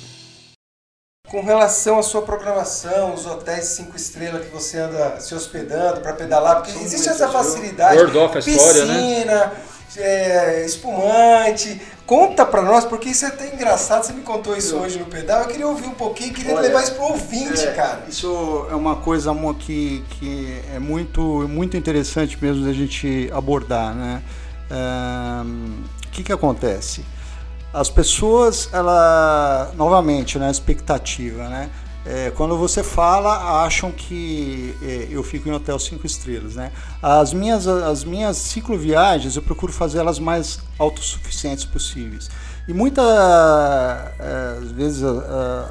[1.30, 6.12] Com relação à sua programação, os hotéis cinco estrelas que você anda se hospedando para
[6.12, 7.98] pedalar, porque existe essa facilidade.
[7.98, 9.52] A história, né?
[9.98, 11.82] É, espumante.
[12.06, 14.04] Conta pra nós, porque isso é até engraçado.
[14.04, 15.42] Você me contou isso hoje no pedal.
[15.42, 18.04] Eu queria ouvir um pouquinho, queria Olha, levar isso pro ouvinte, É, cara.
[18.08, 24.22] Isso é uma coisa que, que é muito, muito interessante mesmo da gente abordar, né?
[26.06, 27.06] O que, que acontece?
[27.74, 31.70] As pessoas, ela, novamente, né, expectativa, né?
[32.04, 36.72] É, quando você fala, acham que é, eu fico em hotel cinco estrelas, né?
[37.02, 42.28] As minhas, as minhas cicloviagens eu procuro fazer elas mais autossuficientes possíveis.
[42.68, 43.06] E muitas
[44.76, 45.10] vezes a-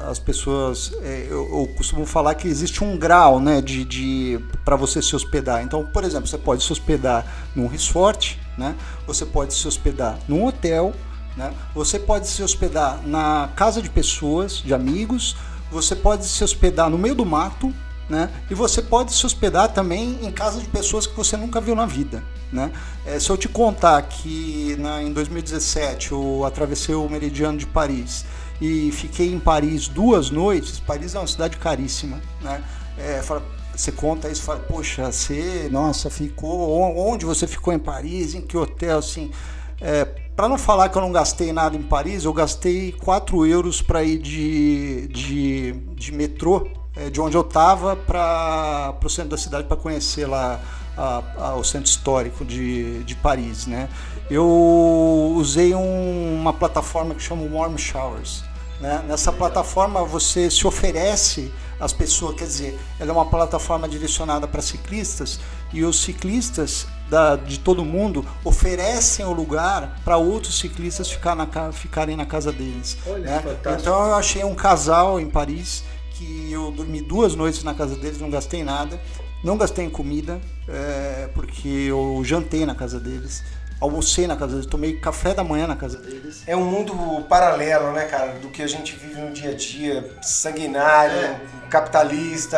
[0.05, 4.75] a- as pessoas, é, eu costumo falar que existe um grau, né, de, de para
[4.75, 5.61] você se hospedar.
[5.63, 7.25] Então, por exemplo, você pode se hospedar
[7.55, 8.75] num resort, né?
[9.07, 10.93] Você pode se hospedar num hotel,
[11.35, 11.51] né?
[11.73, 15.35] Você pode se hospedar na casa de pessoas, de amigos.
[15.71, 17.73] Você pode se hospedar no meio do mato,
[18.09, 18.29] né?
[18.49, 21.85] E você pode se hospedar também em casa de pessoas que você nunca viu na
[21.85, 22.71] vida, né?
[23.05, 28.25] É, se eu te contar que na, em 2017 eu atravessei o meridiano de Paris
[28.59, 32.61] e fiquei em Paris duas noites, Paris é uma cidade caríssima, né?
[32.97, 33.43] É, fala-
[33.73, 38.57] você conta isso, fala, poxa, você, nossa, ficou, onde você ficou em Paris, em que
[38.57, 39.31] hotel, assim,
[39.79, 40.05] é,
[40.41, 44.03] para não falar que eu não gastei nada em Paris, eu gastei 4 euros para
[44.03, 49.67] ir de, de, de metrô, é, de onde eu estava para o centro da cidade
[49.67, 50.59] para conhecer lá
[50.97, 53.67] a- a- o centro histórico de, de Paris.
[53.67, 53.87] Né?
[54.31, 58.43] Eu usei um- uma plataforma que chama Warm Showers.
[58.79, 59.05] Né?
[59.07, 64.63] Nessa plataforma você se oferece às pessoas, quer dizer, ela é uma plataforma direcionada para
[64.63, 65.39] ciclistas
[65.71, 71.45] e os ciclistas da- de todo mundo oferecem o lugar para outros ciclistas ficar na
[71.45, 72.97] ca- ficarem na casa deles.
[73.05, 73.41] Olha, né?
[73.81, 75.83] Então eu achei um casal em Paris
[76.13, 78.97] que eu dormi duas noites na casa deles, não gastei nada,
[79.43, 80.39] não gastei em comida,
[80.69, 83.43] é, porque eu jantei na casa deles,
[83.81, 86.43] almocei na casa deles, tomei café da manhã na casa deles.
[86.45, 86.93] É um mundo
[87.27, 91.35] paralelo, né, cara, do que a gente vive no dia a dia, sanguinário,
[91.67, 92.57] capitalista,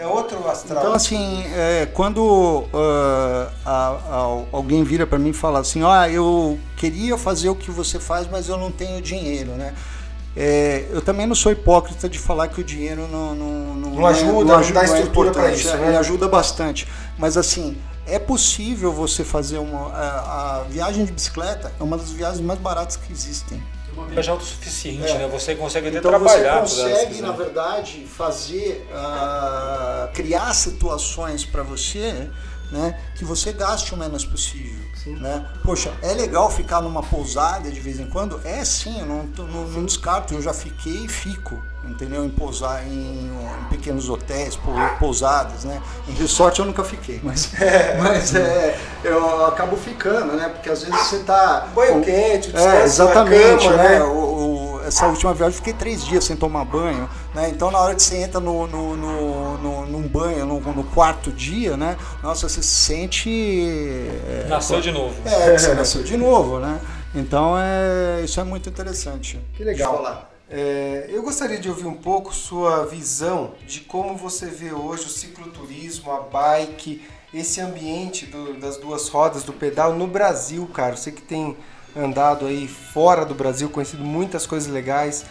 [0.00, 0.80] é, outro astral.
[0.82, 6.08] Então, assim, é, quando ah, a- a- alguém vira para mim e fala assim, ah,
[6.10, 9.72] eu queria fazer o que você faz, mas eu não tenho dinheiro, né?
[10.36, 14.56] É, eu também não sou hipócrita de falar que o dinheiro não, não, Não ajuda,
[14.58, 15.88] não dá é estrutura importante, isso, é, né?
[15.88, 16.88] Ele ajuda bastante.
[17.16, 17.76] Mas assim,
[18.06, 19.88] é possível você fazer uma.
[19.92, 23.62] A, a, viagem de bicicleta é uma das viagens mais baratas que existem.
[23.92, 25.18] Uma viagem autossuficiente, É.
[25.18, 25.28] né?
[25.28, 26.60] Você consegue até Então trabalhar.
[26.60, 32.28] você consegue, na verdade, fazer, ah, criar situações para você,
[32.72, 34.83] né, que você gaste o menos possível.
[35.06, 35.44] Né?
[35.62, 38.40] Poxa, é legal ficar numa pousada de vez em quando?
[38.44, 42.24] É sim, eu não, não, não descarto, eu já fiquei e fico, entendeu?
[42.24, 45.82] Em pousar em, em pequenos hotéis, pou- pousadas, né?
[46.08, 47.50] Em resort eu nunca fiquei, mas,
[48.02, 50.48] mas é, eu acabo ficando, né?
[50.48, 51.66] Porque às vezes você tá.
[51.74, 53.88] Banho quente, descanso é, exatamente, cama, né?
[53.98, 54.02] né?
[54.04, 57.48] O- o- essa última viagem eu fiquei três dias sem tomar banho, né?
[57.50, 61.30] Então na hora que você entra no, no, no, no- num banho, no, no quarto
[61.32, 61.96] dia, né?
[62.22, 63.28] Nossa, você se sente.
[64.28, 65.14] é, Nasceu de novo.
[65.28, 66.80] É, você nasceu de novo, né?
[67.14, 69.40] Então é, isso é muito interessante.
[69.56, 69.92] Que legal.
[69.92, 70.30] Deixa eu falar.
[70.50, 75.08] É, eu gostaria de ouvir um pouco sua visão de como você vê hoje o
[75.08, 80.96] cicloturismo, a bike, esse ambiente do- das duas rodas do pedal no Brasil, cara.
[80.96, 81.56] Você que tem
[81.96, 85.24] andado aí fora do Brasil, conhecido muitas coisas legais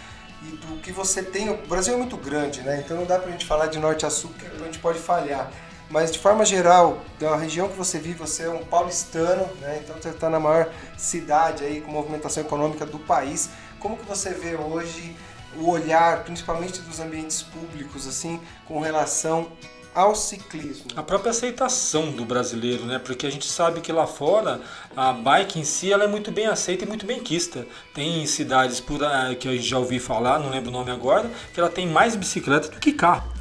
[0.48, 1.50] e do que você tem.
[1.50, 2.82] O Brasil é muito grande, né?
[2.84, 5.52] Então não dá pra gente falar de norte a sul, porque a gente pode falhar.
[5.90, 9.80] Mas de forma geral, da região que você vive, você é um paulistano, né?
[9.84, 13.50] Então você está na maior cidade aí com movimentação econômica do país.
[13.80, 15.16] Como que você vê hoje
[15.56, 19.52] o olhar, principalmente dos ambientes públicos, assim, com relação
[19.94, 20.86] ao ciclismo?
[20.96, 23.00] A própria aceitação do brasileiro, né?
[23.00, 24.62] Porque a gente sabe que lá fora
[24.96, 27.66] a bike em si ela é muito bem aceita e muito bem quista.
[27.94, 31.60] Tem cidades por, ah, que eu já ouvi falar, não lembro o nome agora, que
[31.60, 33.32] ela tem mais bicicleta do que carro.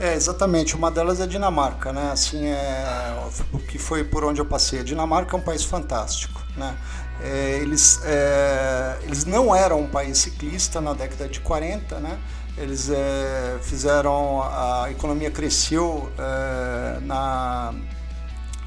[0.00, 0.74] É, exatamente.
[0.74, 2.10] Uma delas é a Dinamarca, né?
[2.10, 4.80] Assim, é, o que foi por onde eu passei.
[4.80, 6.74] A Dinamarca é um país fantástico, né?
[7.22, 12.18] É, eles, é, eles não eram um país ciclista na década de 40, né?
[12.56, 17.72] Eles é, fizeram, a economia cresceu é, na,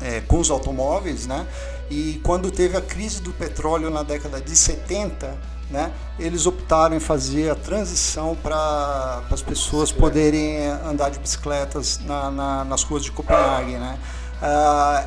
[0.02, 1.46] é, com os automóveis, né?
[1.90, 5.36] E quando teve a crise do petróleo na década de 70,
[5.70, 5.92] né?
[6.18, 12.64] Eles optaram em fazer a transição para as pessoas poderem andar de bicicletas na, na-
[12.66, 14.00] nas ruas de Copenhague, né?
[14.42, 15.06] Ah,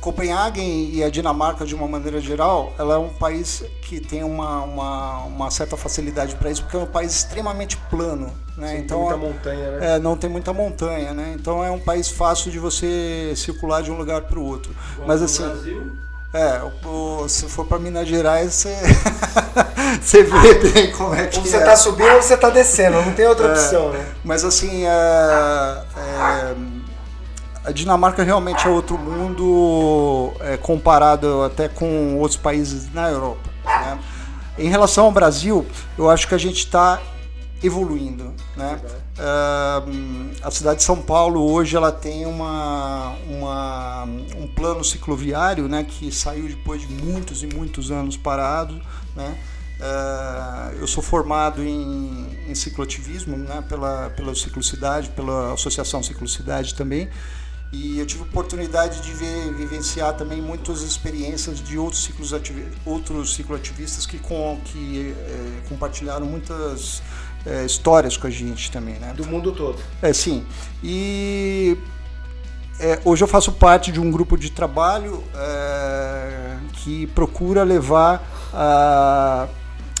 [0.00, 0.60] Copenhague
[0.94, 5.18] e a Dinamarca, de uma maneira geral, ela é um país que tem uma, uma,
[5.24, 8.84] uma certa facilidade para isso, porque é um país extremamente plano, né?
[8.88, 9.96] Tem muita montanha, né?
[9.96, 11.34] É, não tem muita montanha, né?
[11.38, 14.74] Então é um país fácil de você circular de um lugar para o outro.
[15.06, 15.44] Mas assim,
[16.32, 18.74] é, o- se for para Minas Gerais, você,
[20.00, 21.60] você vê bem como é que Ou você é.
[21.60, 24.06] tá subindo ou você tá descendo, não tem outra opção, né?
[24.24, 24.88] Mas assim, é,
[25.96, 26.54] é,
[27.64, 33.50] a Dinamarca realmente é outro mundo é, comparado até com outros países na Europa.
[33.64, 33.98] né?
[34.58, 37.00] Em relação ao Brasil, eu acho que a gente está
[37.62, 38.32] evoluindo.
[38.56, 38.80] Né?
[39.18, 39.82] Ah,
[40.42, 44.04] a cidade de São Paulo hoje ela tem uma, uma-
[44.38, 48.80] um plano cicloviário né, que saiu depois de muitos e muitos anos parado.
[49.14, 49.36] Né?
[49.82, 57.08] Ah, eu sou formado em, em cicloativismo né, pela, pela Ciclocidade, pela Associação Ciclocidade também.
[57.72, 62.32] E eu tive oportunidade de ver, vivenciar também muitas experiências de outros, ciclos
[62.84, 67.00] outros cicloativistas que, com, que eh, compartilharam muitas
[67.46, 68.94] eh, histórias com a gente também.
[68.98, 69.12] Né?
[69.16, 69.78] Do mundo todo.
[70.02, 70.44] É, sim.
[70.82, 71.76] E
[72.80, 78.20] é, hoje eu faço parte de um grupo de trabalho é, que procura levar
[78.52, 79.46] a-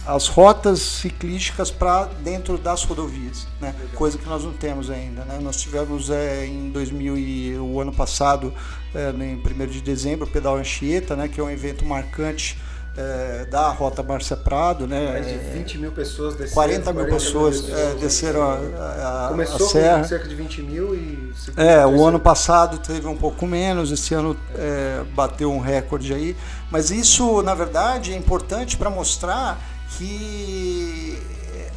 [0.06, 3.74] as rotas ciclísticas para dentro das rodovias, né?
[3.94, 5.24] coisa que nós não temos ainda.
[5.24, 5.38] Né?
[5.42, 8.52] Nós tivemos é, em 2000 e o ano passado,
[8.94, 11.28] é, em 1 de dezembro, o Pedal Anchieta, né?
[11.28, 12.58] que é um evento marcante
[12.96, 15.12] é, da Rota Márcia Prado, né?
[15.12, 16.54] Mais de 20 mil pessoas desceram.
[16.54, 19.98] 40 mil pessoas é, desceram a, a- a Começou serra.
[19.98, 21.32] com cerca de 20 mil e...
[21.56, 26.36] É, o ano passado teve um pouco menos, esse ano é, bateu um recorde aí.
[26.68, 29.60] Mas isso, na verdade, é importante para mostrar
[29.98, 31.29] que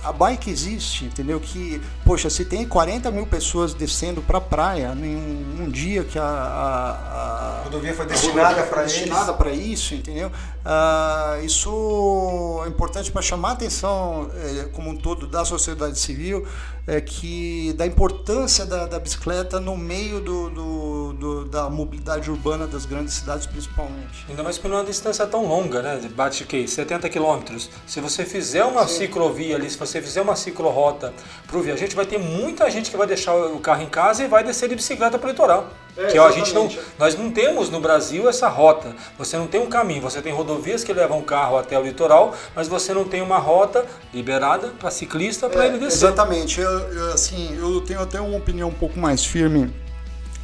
[0.04, 1.39] a bike existe, entendeu?
[1.39, 6.04] Que, poxa, se tem 40 mil pessoas descendo para a praia em um, um dia
[6.04, 8.93] que a, a, a A rodovia foi destinada para eles.
[8.93, 10.32] destinada para isso, entendeu?
[10.66, 16.45] Ah, isso é importante para chamar a atenção eh, como um todo da sociedade civil,
[16.88, 22.66] é que da importância da, da bicicleta no meio do, do- do- da mobilidade urbana
[22.68, 24.26] das grandes cidades, principalmente.
[24.30, 25.99] Ainda mais por uma distância tão longa, né?
[26.16, 26.66] Bate o quê?
[26.68, 27.70] 70 quilômetros.
[27.86, 31.14] Se você fizer uma ciclovia ali, se você fizer uma ciclorota
[31.48, 34.28] para o viajante, vai ter muita gente que vai deixar o carro em casa e
[34.28, 35.68] vai descer de bicicleta para o litoral.
[35.96, 36.68] É, que ó, a gente não,
[36.98, 38.96] nós não temos no Brasil essa rota.
[39.18, 42.34] Você não tem um caminho, você tem rodovias que levam o carro até o litoral,
[42.56, 46.08] mas você não tem uma rota liberada para ciclista para É, ele descer.
[46.08, 46.60] Exatamente.
[46.60, 49.72] Eu, eu, assim, eu tenho até uma opinião um pouco mais firme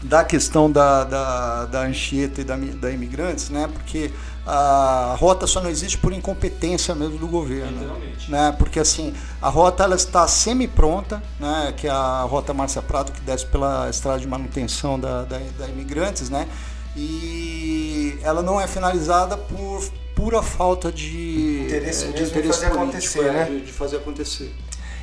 [0.03, 3.67] da questão da, da, da Anchieta e da, da Imigrantes, né?
[3.73, 4.11] Porque
[4.51, 7.95] a rota só não existe por incompetência mesmo do governo,
[8.27, 8.51] né?
[8.57, 11.71] Porque assim a rota ela está semi pronta, né?
[11.77, 15.67] Que é a rota Márcia Prado que desce pela estrada de manutenção da, da, da
[15.67, 16.47] Imigrantes, né?
[16.95, 22.69] E ela não é finalizada por pura falta de interesse, de mesmo interesse de fazer
[22.69, 23.45] político, acontecer, é, né?
[23.45, 24.55] de, de fazer acontecer.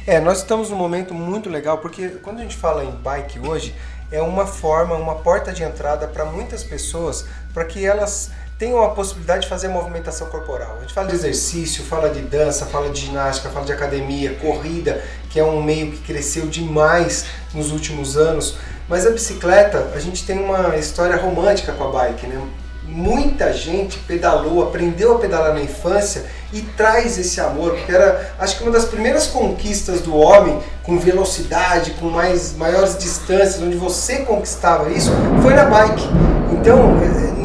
[0.05, 3.72] É, nós estamos num momento muito legal porque quando a gente fala em bike hoje,
[4.11, 8.88] é uma forma, uma porta de entrada para muitas pessoas, para que elas tenham a
[8.90, 10.76] possibilidade de fazer movimentação corporal.
[10.78, 15.02] A gente fala de exercício, fala de dança, fala de ginástica, fala de academia, corrida,
[15.28, 18.57] que é um meio que cresceu demais nos últimos anos.
[18.88, 22.40] Mas a bicicleta, a gente tem uma história romântica com a bike, né?
[22.84, 28.57] Muita gente pedalou, aprendeu a pedalar na infância e traz esse amor, porque era, acho
[28.57, 34.20] que uma das primeiras conquistas do homem com velocidade, com mais maiores distâncias, onde você
[34.20, 35.11] conquistava isso,
[35.42, 36.09] foi na bike.
[36.52, 36.96] Então,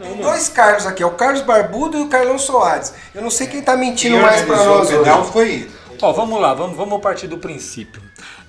[0.01, 2.93] Tem dois Carlos aqui, é o Carlos Barbudo e o Carlão Soares.
[3.15, 5.33] Eu não sei quem tá mentindo Quem mais para nós o pedal hoje.
[5.33, 5.71] foi ele.
[6.03, 8.03] Ó, vamos lá, vamos, vamos partir do princípio.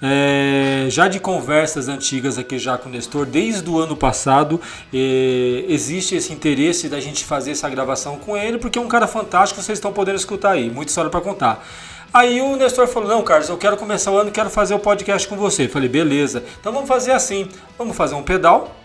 [0.08, 4.62] É, já de conversas antigas aqui já com o Nestor, desde o ano passado,
[4.94, 9.08] é, existe esse interesse da gente fazer essa gravação com ele, porque é um cara
[9.08, 11.66] fantástico, vocês estão podendo escutar aí, muita história para contar.
[12.14, 15.28] Aí o Nestor falou: Não, Carlos, eu quero começar o ano, quero fazer o podcast
[15.28, 15.66] com você.
[15.66, 17.48] Eu falei: Beleza, então vamos fazer assim:
[17.78, 18.76] vamos fazer um pedal,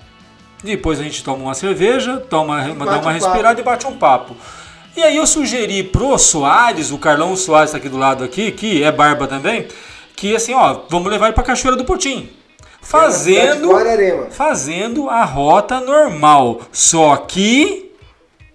[0.65, 3.09] depois a gente toma uma cerveja, toma, dá um uma papo.
[3.09, 4.37] respirada e bate um papo.
[4.97, 8.83] E aí eu sugeri pro Soares, o Carlão Soares tá aqui do lado aqui, que
[8.83, 9.69] é barba também,
[10.17, 12.31] que assim, ó, vamos levar ele pra Cachoeira do de
[12.83, 13.71] Fazendo,
[14.31, 16.63] fazendo a rota normal.
[16.73, 17.93] Só que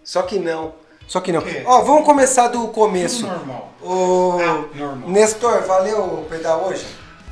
[0.04, 0.74] Só que não.
[1.08, 1.44] Só que não.
[1.66, 3.22] Ó, vamos começar do começo.
[3.22, 3.72] Tudo normal.
[3.82, 4.38] Ô,
[4.74, 5.10] normal.
[5.10, 6.86] Nestor, valeu o pedal hoje?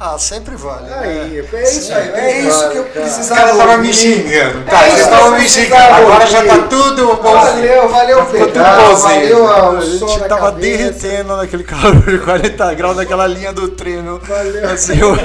[0.06, 0.84] Ah, sempre vale.
[0.90, 0.98] né?
[1.00, 2.10] Aí, é isso aí.
[2.14, 3.40] É isso que eu O precisava.
[3.42, 4.60] cara tava me xingando.
[4.68, 5.94] É Tá, isso você que tava me xingando.
[5.94, 7.34] Agora já tá tudo bom.
[7.34, 8.98] Valeu, valeu o Ficou tudo bonzinho.
[9.00, 10.60] valeu a- A o gente tava cabeça.
[10.60, 14.20] derretendo naquele calor de 40 graus naquela linha do treino.
[14.74, 15.16] Assim, eu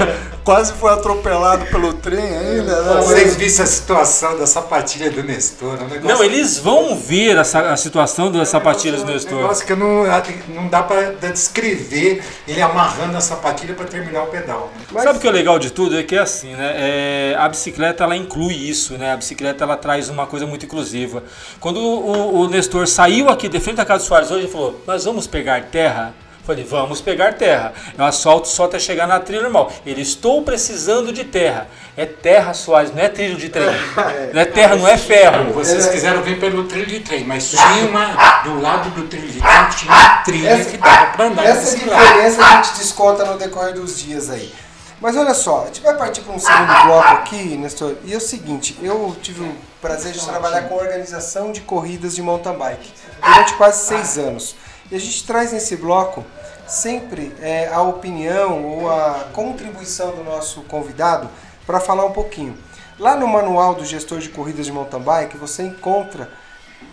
[0.43, 2.81] quase foi atropelado pelo trem ainda.
[2.81, 3.01] Né?
[3.01, 5.77] Vocês viram a situação da sapatilha do Nestor?
[5.79, 9.41] É um negócio, não, eles vão ver essa, a situação das sapatilhas do um Nestor.
[9.41, 10.03] negócio que eu não,
[10.49, 14.71] não dá pra descrever ele amarrando a sapatilha pra terminar o pedal.
[14.91, 15.01] né?
[15.01, 15.97] Sabe o que é legal de tudo?
[15.97, 16.73] É que é assim, né?
[16.75, 19.13] É, a bicicleta ela inclui isso, né?
[19.13, 21.23] A bicicleta ela traz uma coisa muito inclusiva.
[21.59, 24.81] Quando o, o Nestor saiu aqui de frente da casa do Soares hoje, ele falou:
[24.87, 26.13] Nós vamos pegar terra?
[26.49, 27.71] Falei, vamos pegar terra.
[27.95, 29.71] Eu asfalto só até chegar na trilha normal.
[29.85, 31.67] Ele, estou precisando de terra.
[31.95, 33.67] É terra, Soares, não é trilho de trem.
[34.33, 35.53] Não é terra, não é ferro.
[35.53, 38.41] Vocês quiseram vir pelo trilho de trem, mas tinha uma.
[38.43, 41.77] Do lado do trilho de trem tinha uma trilha Essa- que dava pra andar Essa
[41.77, 44.51] diferença a gente desconta no decorrer dos dias aí.
[44.99, 47.93] Mas olha só, a gente vai partir para um segundo bloco aqui, Nestor.
[48.05, 52.23] E é o seguinte, eu tive o prazer de trabalhar com organização de corridas de
[52.23, 52.91] mountain bike
[53.23, 54.55] durante quase seis anos.
[54.91, 56.25] E a gente traz nesse bloco
[56.69, 61.29] sempre é, a opinião ou a contribuição do nosso convidado
[61.65, 62.57] para falar um pouquinho.
[62.97, 66.29] Lá no manual do gestor de corridas de mountain bike você encontra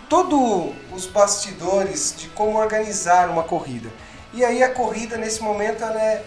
[0.08, 3.90] todos os bastidores de como organizar uma corrida.
[4.32, 6.22] E aí a corrida nesse momento é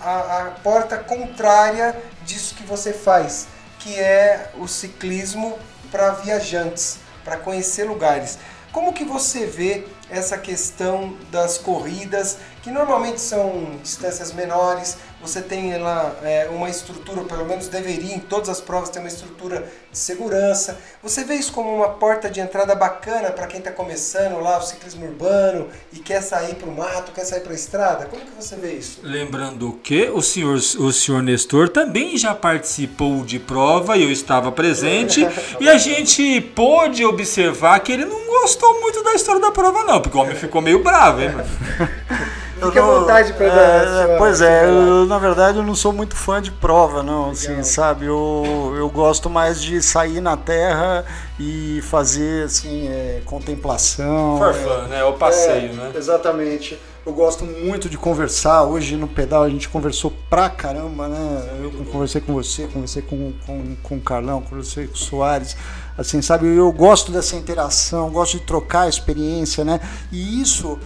[0.00, 5.58] a, a porta contrária disso que você faz, que é o ciclismo
[5.90, 8.38] para viajantes, para conhecer lugares.
[8.72, 15.78] Como que você vê essa questão das corridas, que normalmente são distâncias menores, você tem
[15.78, 19.96] lá é, uma estrutura, pelo menos deveria, em todas as provas ter uma estrutura de
[19.96, 20.76] segurança.
[21.00, 24.62] Você vê isso como uma porta de entrada bacana para quem está começando lá o
[24.62, 28.06] ciclismo urbano e quer sair para o mato, quer sair para a estrada?
[28.06, 28.98] Como que você vê isso?
[29.04, 34.50] Lembrando que o senhor, o senhor Nestor também já participou de prova e eu estava
[34.50, 35.24] presente
[35.60, 40.00] e a gente pôde observar que ele não gostou muito da história da prova não,
[40.00, 41.48] porque o homem ficou meio bravo, hein, mano?
[42.60, 44.10] Fique à vontade para dar.
[44.10, 47.62] É, pois é, eu, na verdade eu não sou muito fã de prova, não, assim,
[47.62, 48.06] sabe?
[48.06, 51.04] Eu, eu gosto mais de sair na terra
[51.38, 54.38] e fazer assim, é, contemplação.
[54.38, 55.04] For fun, né?
[55.04, 55.92] O passeio, é, né?
[55.94, 56.78] Exatamente.
[57.06, 58.64] Eu gosto muito de conversar.
[58.64, 61.60] Hoje no pedal a gente conversou pra caramba, né?
[61.62, 65.56] Eu conversei com você, conversei com, com, com o Carlão, conversei com o Soares.
[65.98, 66.46] Assim, sabe?
[66.46, 69.80] Eu gosto dessa interação, gosto de trocar experiência, né?
[70.12, 70.78] E isso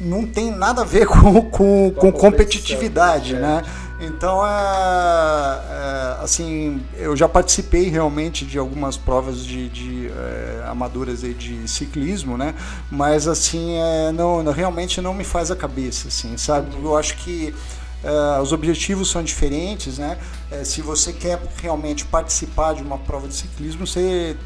[0.00, 3.62] não tem nada a ver com, com, com competitividade, né?
[4.00, 11.22] Então, é, é, assim, eu já participei realmente de algumas provas de, de é, amadoras
[11.22, 12.54] de ciclismo, né?
[12.90, 16.68] Mas, assim, é, não, realmente não me faz a cabeça, assim, sabe?
[16.80, 17.52] Eu acho que
[18.04, 20.16] é, os objetivos são diferentes, né?
[20.50, 24.36] É, se você quer realmente participar de uma prova de ciclismo, você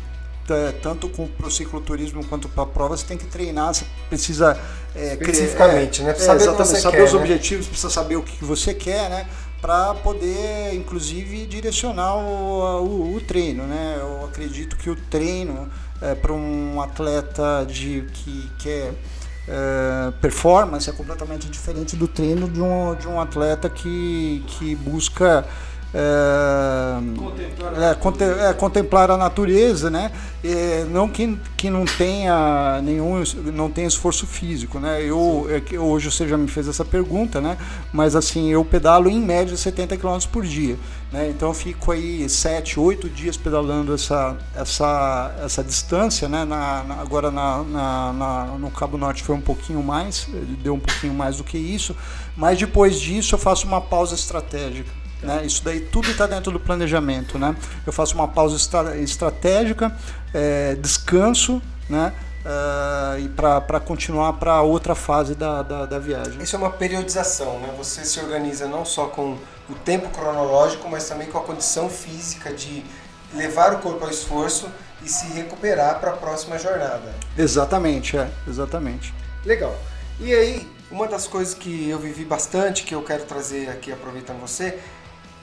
[0.82, 4.58] tanto para o cicloturismo quanto para a prova, você tem que treinar, você precisa
[4.94, 6.12] é, especificamente, é, né?
[6.12, 7.18] Precisa saber, você saber quer, os né?
[7.18, 9.26] objetivos, precisa saber o que você quer, né?
[9.60, 13.96] Para poder, inclusive, direcionar o, o, o, treino, né?
[14.00, 15.70] Eu acredito que o treino
[16.00, 18.92] é, para um atleta de que quer
[19.48, 25.46] é, performance é completamente diferente do treino de um, de um atleta que, que busca
[25.94, 30.10] é, contemplar, é, conte, é, contemplar a natureza, né?
[30.42, 33.22] É, não que, que não tenha nenhum
[33.52, 35.02] não tenha esforço físico, né?
[35.02, 37.58] Eu é hoje você já me fez essa pergunta, né?
[37.92, 40.78] Mas assim eu pedalo em média 70 km por dia,
[41.12, 41.28] né?
[41.28, 46.46] Então eu fico aí 7, 8 dias pedalando essa essa essa distância, né?
[46.46, 50.26] Na, na agora na, na, no Cabo Norte foi um pouquinho mais,
[50.62, 51.94] deu um pouquinho mais do que isso,
[52.34, 55.01] mas depois disso eu faço uma pausa estratégica.
[55.22, 55.44] Né?
[55.44, 57.38] Isso daí tudo está dentro do planejamento.
[57.38, 57.54] Né?
[57.86, 59.96] Eu faço uma pausa estra estratégica,
[60.34, 62.12] é, descanso, né?
[62.44, 66.42] Uh, e para continuar para outra fase da, da, da, viagem.
[66.42, 67.72] Isso é uma periodização, né?
[67.78, 69.38] Você se organiza não só com
[69.70, 72.84] o tempo cronológico, mas também com a condição física de
[73.32, 74.68] levar o corpo ao esforço
[75.04, 77.14] e se recuperar para a próxima jornada.
[77.38, 79.14] Exatamente, é, exatamente.
[79.44, 79.76] Legal.
[80.18, 84.40] E aí, uma das coisas que eu vivi bastante, que eu quero trazer aqui aproveitando
[84.40, 84.78] você,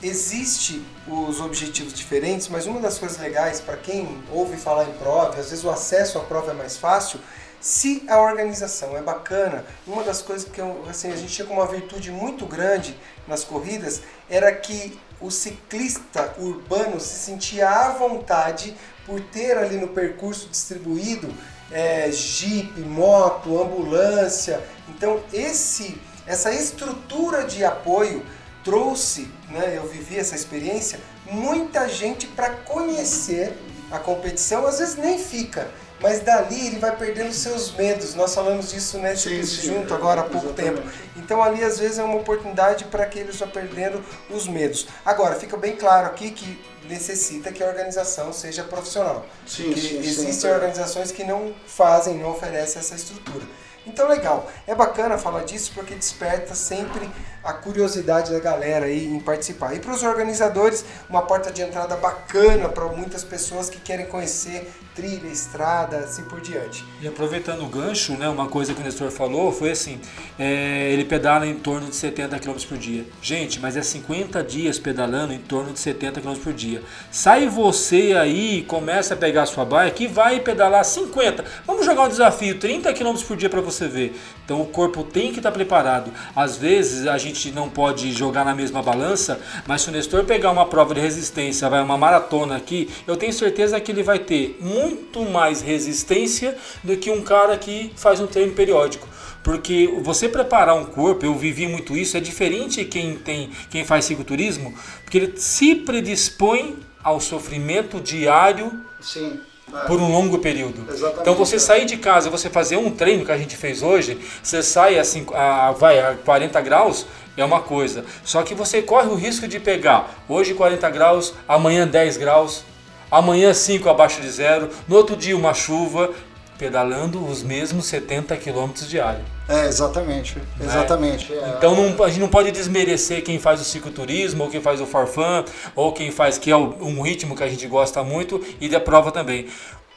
[0.01, 5.39] existe os objetivos diferentes, mas uma das coisas legais para quem ouve falar em prova,
[5.39, 7.19] às vezes o acesso à prova é mais fácil,
[7.59, 11.59] se a organização é bacana, uma das coisas que eu, assim, a gente tinha como
[11.59, 12.97] uma virtude muito grande
[13.27, 18.73] nas corridas era que o ciclista urbano se sentia à vontade
[19.05, 21.29] por ter ali no percurso distribuído
[21.69, 24.63] é, jeep, moto, ambulância.
[24.87, 28.25] Então esse, essa estrutura de apoio
[28.63, 30.99] trouxe, né, eu vivi essa experiência,
[31.31, 33.53] muita gente para conhecer
[33.91, 35.69] a competição, às vezes nem fica,
[36.01, 38.15] mas dali ele vai perdendo seus medos.
[38.15, 40.81] Nós falamos disso né, sim, sim, junto agora há pouco exatamente.
[40.81, 40.89] tempo.
[41.17, 44.87] Então ali às vezes é uma oportunidade para que eles vá perdendo os medos.
[45.05, 49.25] Agora, fica bem claro aqui que necessita que a organização seja profissional.
[49.45, 53.45] Sim, sim, existem organizações que não fazem, não oferecem essa estrutura.
[53.85, 54.49] Então, legal.
[54.67, 57.09] É bacana falar disso porque desperta sempre
[57.43, 59.73] a curiosidade da galera aí em participar.
[59.73, 64.69] E para os organizadores, uma porta de entrada bacana para muitas pessoas que querem conhecer
[64.99, 66.83] trilha, estrada, assim por diante.
[67.01, 69.99] E aproveitando o gancho, né, uma coisa que o Nestor falou foi assim:
[70.37, 73.05] é, ele pedala em torno de 70 km por dia.
[73.21, 76.81] Gente, mas é 50 dias pedalando em torno de 70 km por dia.
[77.09, 81.45] Sai você aí, começa a pegar a sua bike e vai pedalar 50.
[81.65, 84.19] Vamos jogar um desafio: 30 km por dia para você ver.
[84.43, 86.11] Então o corpo tem que estar tá preparado.
[86.35, 90.51] Às vezes a gente não pode jogar na mesma balança, mas se o Nestor pegar
[90.51, 94.57] uma prova de resistência, vai uma maratona aqui, eu tenho certeza que ele vai ter
[94.59, 99.07] muito muito mais resistência do que um cara que faz um treino periódico.
[99.43, 104.05] Porque você preparar um corpo, eu vivi muito isso, é diferente quem tem, quem faz
[104.05, 104.73] cicloturismo,
[105.03, 109.39] porque ele se predispõe ao sofrimento diário Sim.
[109.73, 109.87] É.
[109.87, 110.85] Por um longo período.
[110.91, 111.21] Exatamente.
[111.21, 114.63] Então você sair de casa, você fazer um treino que a gente fez hoje, você
[114.63, 117.05] sai assim, a, vai a 40 graus,
[117.37, 118.03] é uma coisa.
[118.23, 122.63] Só que você corre o risco de pegar hoje 40 graus, amanhã 10 graus,
[123.11, 126.11] amanhã 5 abaixo de zero, no outro dia uma chuva,
[126.59, 129.21] pedalando os mesmos 70 km diário.
[129.47, 130.37] É, exatamente.
[130.61, 131.33] Exatamente.
[131.33, 131.55] É.
[131.57, 134.85] Então não, a gente não pode desmerecer quem faz o cicloturismo, ou quem faz o
[134.85, 138.79] farfã, ou quem faz, que é um ritmo que a gente gosta muito, e da
[138.79, 139.47] prova também.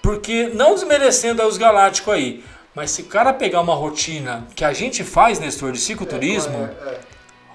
[0.00, 2.44] Porque, não desmerecendo os galácticos aí,
[2.74, 6.88] mas se o cara pegar uma rotina que a gente faz, Nestor, de cicloturismo, é,
[6.88, 7.00] é, é.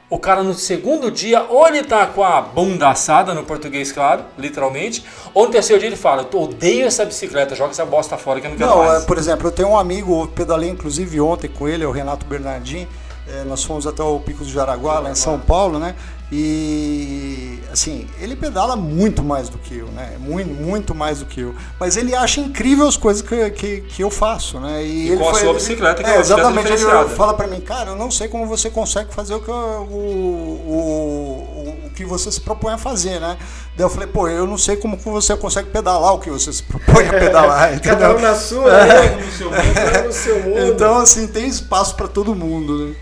[0.10, 4.24] O cara no segundo dia, ou ele tá com a bunda assada, no português claro,
[4.38, 5.04] literalmente,
[5.34, 8.48] ou no terceiro dia ele fala, eu odeio essa bicicleta, joga essa bosta fora que
[8.48, 9.04] eu não quero não, mais.
[9.04, 11.92] É, por exemplo, eu tenho um amigo, eu pedalei inclusive ontem com ele, é o
[11.92, 12.88] Renato Bernardin,
[13.28, 15.96] é, nós fomos até o Pico do Jaraguá, lá em São Paulo, né?
[16.30, 20.18] E assim, ele pedala muito mais do que eu, né?
[20.20, 21.56] Muito, muito mais do que eu.
[21.80, 24.84] Mas ele acha incrível as coisas que, que, que eu faço, né?
[24.84, 27.48] E, e ele com foi, a sua bicicleta, que é, é Exatamente, ele fala para
[27.48, 31.90] mim, cara, eu não sei como você consegue fazer o que, eu, o, o, o,
[31.92, 33.38] que você se propõe a fazer, né?
[33.76, 36.64] Daí eu falei, pô, eu não sei como você consegue pedalar o que você se
[36.64, 37.74] propõe a pedalar.
[37.76, 37.98] entendeu?
[38.00, 39.10] Cada um na sua, né?
[39.16, 40.74] no seu mundo, no seu mundo.
[40.74, 42.96] Então, assim, tem espaço para todo mundo, né?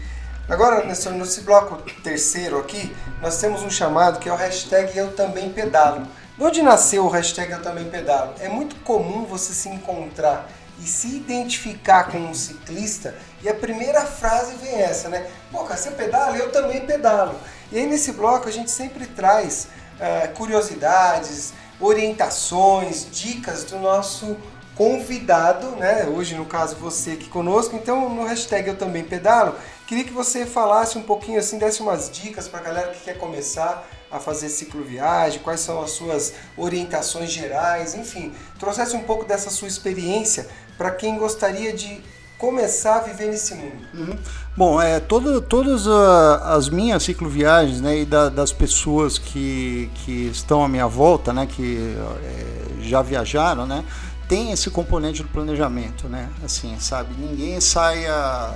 [0.47, 2.91] Agora, nesse, nesse bloco terceiro aqui,
[3.26, 6.05] nós temos um chamado que é o hashtag Eu Também Pedalo.
[6.38, 8.36] De onde nasceu o hashtag Eu Também Pedalo?
[8.39, 10.47] É muito comum você se encontrar
[10.80, 15.28] e se identificar com um ciclista e a primeira frase vem essa, né?
[15.51, 16.38] Pô, cara, você pedala?
[16.38, 17.34] Eu também pedalo.
[17.71, 24.38] E aí nesse bloco a gente sempre traz uh, curiosidades, orientações, dicas do nosso
[24.76, 26.05] convidado, né?
[26.05, 27.76] Hoje, no caso, você aqui conosco.
[27.76, 29.55] Então, no hashtag Eu Também Pedalo,
[29.88, 33.19] Queria que você falasse um pouquinho assim, desse umas dicas para a galera que quer
[33.19, 39.51] começar a fazer cicloviagem, quais são as suas orientações gerais, enfim, trouxesse um pouco dessa
[39.51, 42.01] sua experiência para quem gostaria de
[42.38, 43.88] começar a viver nesse mundo.
[43.93, 44.17] Uhum.
[44.57, 50.28] Bom, é, todo, todas a, as minhas cicloviagens né, e da, das pessoas que, que
[50.28, 53.86] estão à minha volta, né, que é, já viajaram, né,
[54.28, 58.53] tem esse componente do planejamento, né, assim, sabe, ninguém saia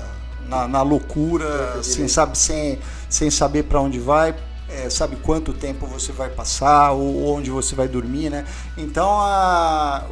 [0.47, 4.35] na, na loucura, assim, sabe, sem, sem saber para onde vai,
[4.69, 8.45] é, sabe quanto tempo você vai passar ou onde você vai dormir, né?
[8.77, 10.05] Então, a,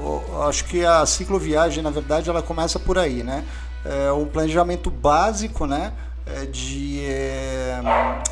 [0.47, 3.45] acho que a cicloviagem, na verdade, ela começa por aí, né?
[3.85, 5.93] É um planejamento básico, né?
[6.25, 7.79] É de, é,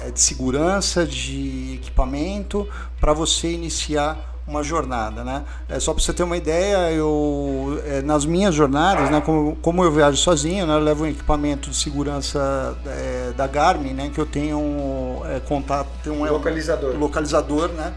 [0.05, 2.67] é de segurança, de equipamento,
[2.99, 5.43] para você iniciar uma jornada, né?
[5.67, 9.83] É, só para você ter uma ideia, eu é, nas minhas jornadas, né, como, como
[9.83, 14.19] eu viajo sozinho, né, eu levo um equipamento de segurança é, da Garmin, né, que
[14.19, 17.93] eu tenho um é, contato, tenho um localizador, localizador, né,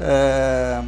[0.00, 0.82] é,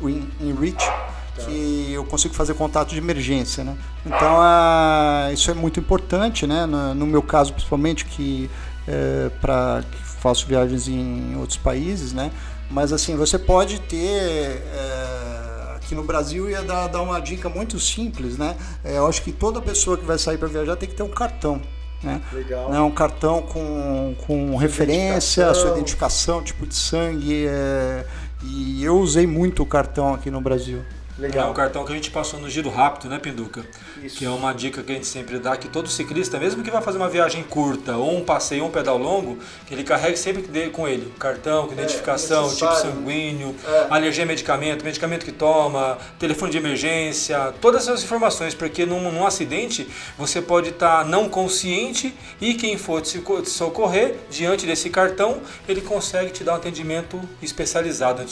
[0.00, 1.44] o InReach, tá.
[1.44, 3.76] que eu consigo fazer contato de emergência, né?
[4.04, 6.66] Então a, isso é muito importante, né?
[6.66, 8.50] No, no meu caso, principalmente que
[8.86, 12.30] é, para que faço viagens em outros países, né?
[12.70, 14.62] Mas assim, você pode ter.
[14.74, 18.56] É, aqui no Brasil ia dar, dar uma dica muito simples, né?
[18.84, 21.08] É, eu acho que toda pessoa que vai sair para viajar tem que ter um
[21.08, 21.60] cartão.
[22.02, 22.20] Né?
[22.32, 22.70] Legal.
[22.70, 22.80] Né?
[22.80, 27.46] Um cartão com, com referência, sua identificação, tipo de sangue.
[27.46, 28.04] É,
[28.42, 30.82] e eu usei muito o cartão aqui no Brasil.
[31.18, 31.48] Legal.
[31.48, 33.64] É o cartão que a gente passou no giro rápido, né, Pinduca?
[34.02, 34.18] Isso.
[34.18, 36.82] Que é uma dica que a gente sempre dá, que todo ciclista, mesmo que vá
[36.82, 40.42] fazer uma viagem curta, ou um passeio, ou um pedal longo, que ele carregue sempre
[40.70, 43.86] com ele cartão, identificação, é, tipo sanguíneo, é.
[43.88, 49.26] alergia a medicamento, medicamento que toma, telefone de emergência, todas essas informações, porque num, num
[49.26, 49.88] acidente
[50.18, 55.80] você pode estar tá não consciente e quem for te socorrer, diante desse cartão, ele
[55.80, 58.22] consegue te dar um atendimento especializado,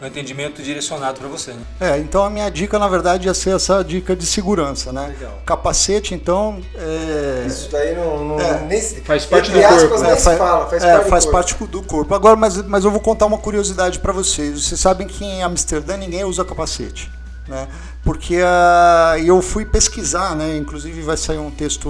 [0.00, 1.52] um atendimento direcionado para você.
[1.52, 1.62] Né?
[1.80, 5.08] É, então minha dica, na verdade, ia ser essa dica de segurança, né?
[5.08, 5.38] Legal.
[5.46, 6.60] Capacete, então.
[6.74, 7.44] É...
[7.46, 8.24] Isso daí não.
[8.24, 8.60] não é.
[8.66, 9.98] nem, faz parte do corpo.
[9.98, 10.16] Né?
[10.16, 12.14] Faz, fala, faz, é, parte, faz do parte do corpo.
[12.14, 14.64] Agora, mas, mas eu vou contar uma curiosidade para vocês.
[14.64, 17.10] Vocês sabem que em Amsterdã ninguém usa capacete.
[17.46, 17.68] Né?
[18.04, 20.56] Porque uh, eu fui pesquisar, né?
[20.56, 21.88] inclusive vai sair um texto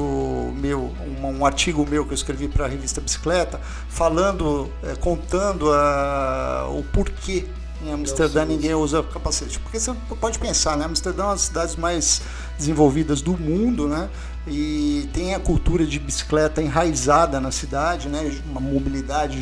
[0.57, 5.71] meu, um, um artigo meu que eu escrevi para a revista Bicicleta, falando, é, contando
[5.71, 7.47] uh, o porquê
[7.85, 9.59] em Amsterdã ninguém usa capacete.
[9.59, 10.85] Porque você pode pensar, né?
[10.85, 12.23] Amsterdã é uma das cidades mais
[12.57, 14.09] desenvolvidas do mundo, né?
[14.47, 18.31] E tem a cultura de bicicleta enraizada na cidade, né?
[18.51, 19.39] Uma mobilidade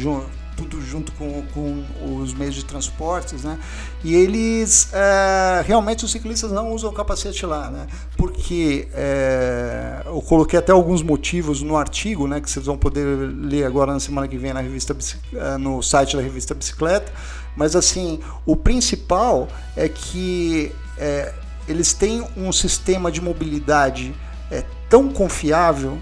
[0.56, 1.84] tudo junto com, com
[2.20, 3.58] os meios de transportes, né?
[4.04, 7.86] E eles é, realmente os ciclistas não usam capacete lá, né?
[8.16, 12.40] Porque é, eu coloquei até alguns motivos no artigo, né?
[12.40, 14.96] Que vocês vão poder ler agora na semana que vem na revista
[15.34, 17.10] é, no site da revista Bicicleta.
[17.56, 21.32] Mas assim, o principal é que é,
[21.68, 24.14] eles têm um sistema de mobilidade
[24.50, 25.98] é, tão confiável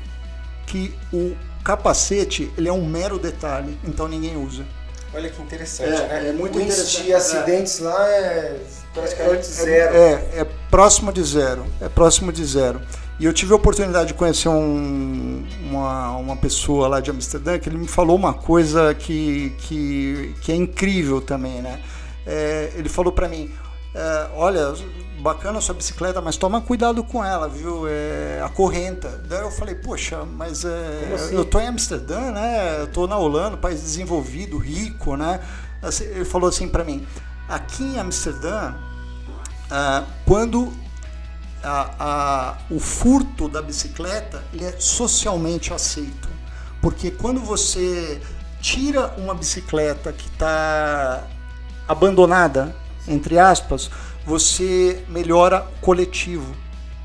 [0.67, 1.35] que o
[1.65, 4.65] capacete ele é um mero detalhe, então ninguém usa.
[5.15, 6.29] Olha que interessante, É, né?
[6.29, 8.61] é muito o interessante, de acidentes lá é
[8.93, 9.97] praticamente zero.
[9.97, 11.65] É, é próximo de zero.
[11.81, 12.81] É próximo de zero.
[13.21, 17.69] E eu tive a oportunidade de conhecer um- uma, uma pessoa lá de Amsterdã que
[17.69, 21.81] ele me falou uma coisa que, que, que é incrível também, né?
[22.25, 23.51] É, ele falou para mim,
[23.95, 24.73] é, olha,
[25.21, 27.89] bacana a sua bicicleta, mas toma cuidado com ela, viu?
[27.89, 29.21] É, a correnta.
[29.29, 31.35] Daí eu falei, poxa, mas é, assim?
[31.35, 32.83] eu tô em Amsterdã, né?
[32.83, 35.41] Eu tô na Holanda, país desenvolvido, rico, né?
[35.83, 37.05] Assim, Ele falou assim para mim,
[37.49, 38.75] aqui em Amsterdã,
[39.71, 40.73] ah, quando
[41.63, 46.29] a- a- o furto da bicicleta ele é socialmente aceito.
[46.81, 48.21] Porque quando você
[48.61, 51.25] tira uma bicicleta que está
[51.87, 52.75] abandonada,
[53.07, 53.91] entre aspas,
[54.25, 56.55] você melhora o coletivo.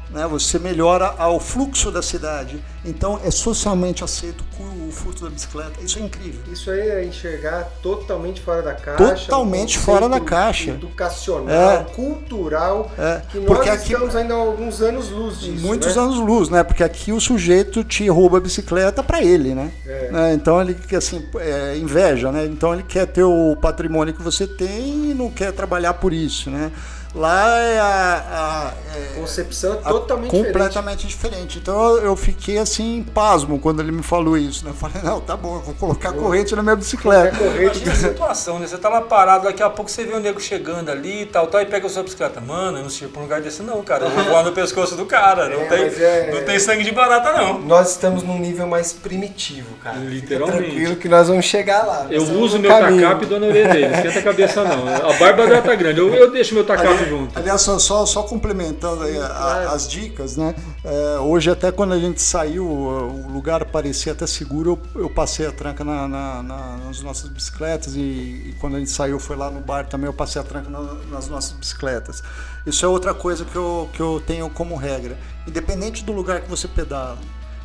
[0.09, 0.27] Né?
[0.27, 2.63] Você melhora o fluxo da cidade.
[2.85, 5.71] Então é socialmente aceito o furto da bicicleta.
[5.81, 6.41] Isso é incrível.
[6.51, 9.25] Isso aí é enxergar totalmente fora da caixa.
[9.25, 10.71] Totalmente fora da caixa.
[10.71, 11.83] Educacional, É.
[11.95, 15.65] cultural, É, que nós porque aqui- estamos ainda há alguns anos luz disso.
[15.65, 16.01] Muitos né?
[16.01, 16.63] anos luz, né?
[16.63, 19.71] Porque aqui o sujeito te rouba a bicicleta para ele, né?
[19.85, 20.11] É.
[20.11, 20.33] Né?
[20.33, 22.45] Então ele assim, é, inveja, né?
[22.45, 26.49] Então ele quer ter o patrimônio que você tem e não quer trabalhar por isso,
[26.51, 26.71] né?
[27.15, 30.47] Lá é a, a- é- Concepção é totalmente diferente.
[30.53, 31.57] completamente diferente.
[31.59, 34.65] Então eu, eu fiquei assim, pasmo quando ele me falou isso.
[34.65, 34.71] Né?
[34.71, 37.37] Eu falei, não, tá bom, eu vou colocar corrente na minha bicicleta.
[37.43, 38.65] Imagina a situação, né?
[38.67, 41.45] Você tá lá parado, daqui a pouco você vê o nego chegando ali e tal,
[41.47, 42.41] tal, e pega a sua bicicleta.
[42.41, 44.05] Mano, eu não sirvo pra um lugar desse não, cara.
[44.05, 45.47] Eu vou voar no pescoço do cara.
[45.49, 47.59] Não, É, tem, é- não tem sangue de barata, não.
[47.61, 49.97] Nós estamos num nível mais primitivo, cara.
[49.97, 50.63] Fica Literalmente.
[50.63, 52.07] tranquilo que nós vamos chegar lá.
[52.09, 53.01] Eu uso meu caminho.
[53.03, 53.87] tacape e dou na orelha dele.
[53.87, 54.87] Não esquenta a cabeça, não.
[55.09, 55.99] A barba dela tá grande.
[55.99, 57.02] Eu, eu deixo meu tacape
[57.35, 60.55] Aliás, só, só, só complementando a- a- as dicas, né?
[60.83, 65.45] É, hoje até quando a gente saiu, o lugar parecia até seguro, eu, eu passei
[65.45, 69.35] a tranca na, na- na- nas nossas bicicletas e, e quando a gente saiu foi
[69.35, 72.21] lá no bar também, eu passei a tranca na- nas nossas bicicletas.
[72.65, 75.17] Isso é outra coisa que eu, que eu tenho como regra.
[75.47, 77.17] Independente do lugar que você pedala,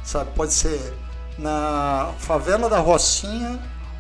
[0.05, 0.30] sabe?
[0.34, 0.80] Pode ser
[1.39, 3.59] na favela da Rocinha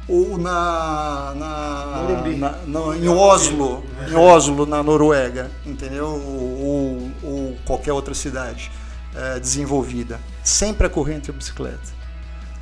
[0.08, 2.02] ou na, na,
[2.36, 6.06] na- na- em Oslo, em Oslo na Noruega, entendeu?
[6.06, 8.70] Ou, ou- ou qualquer outra cidade
[9.14, 11.92] eh, desenvolvida, sempre a correr entre a bicicleta,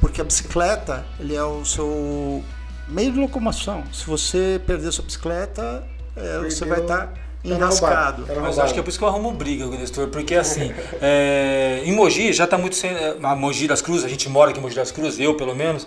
[0.01, 2.42] porque a bicicleta ele é o seu
[2.88, 3.84] meio de locomoção.
[3.92, 5.84] Se você perder sua bicicleta,
[6.16, 7.12] eh, você vai estar Tá
[7.44, 8.22] enrascado.
[8.24, 8.40] roubado.
[8.42, 10.34] Mas eu acho que é por isso que eu arrumo briga com o Nestor, porque
[10.34, 12.90] assim, é, em Mogi já está muito sem.
[12.90, 15.55] é, A Mogi das Cruzes, a gente mora aqui em Mogi das Cruzes, eu pelo
[15.55, 15.86] menos,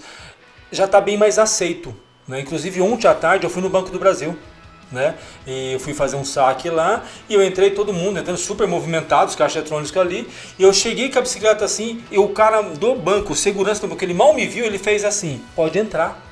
[0.71, 1.95] já está bem mais aceito.
[2.27, 2.41] Né?
[2.41, 4.37] Inclusive ontem à tarde eu fui no Banco do Brasil.
[4.91, 5.15] Né?
[5.45, 9.29] E eu fui fazer um saque lá e eu entrei todo mundo entrando super movimentado,
[9.29, 10.27] os caixas eletrônicos ali.
[10.57, 14.03] E eu cheguei com a bicicleta assim, e o cara do banco, segurança do banco,
[14.03, 16.25] ele mal me viu, ele fez assim: pode entrar.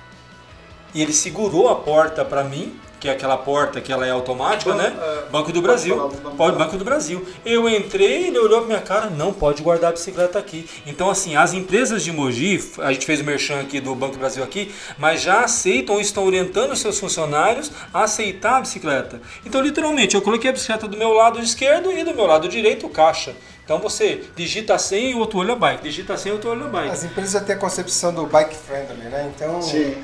[0.91, 4.71] E ele segurou a porta para mim, que é aquela porta que ela é automática,
[4.71, 4.95] Ban- né?
[4.99, 5.95] é, Banco do Brasil.
[6.35, 7.25] Pode, do Banco do Brasil.
[7.45, 10.67] Eu entrei, ele olhou pra minha cara, não pode guardar a bicicleta aqui.
[10.85, 14.19] Então, assim, as empresas de Mogi, a gente fez o merchan aqui do Banco do
[14.19, 19.21] Brasil aqui, mas já aceitam ou estão orientando os seus funcionários a aceitar a bicicleta.
[19.45, 22.87] Então, literalmente, eu coloquei a bicicleta do meu lado esquerdo e do meu lado direito
[22.87, 23.35] o caixa.
[23.63, 25.83] Então você digita senha e o outro olho a bike.
[25.83, 26.89] Digita senha e o outro olho a bike.
[26.89, 29.29] As empresas têm a concepção do bike friendly, né?
[29.35, 29.97] Então, Sim.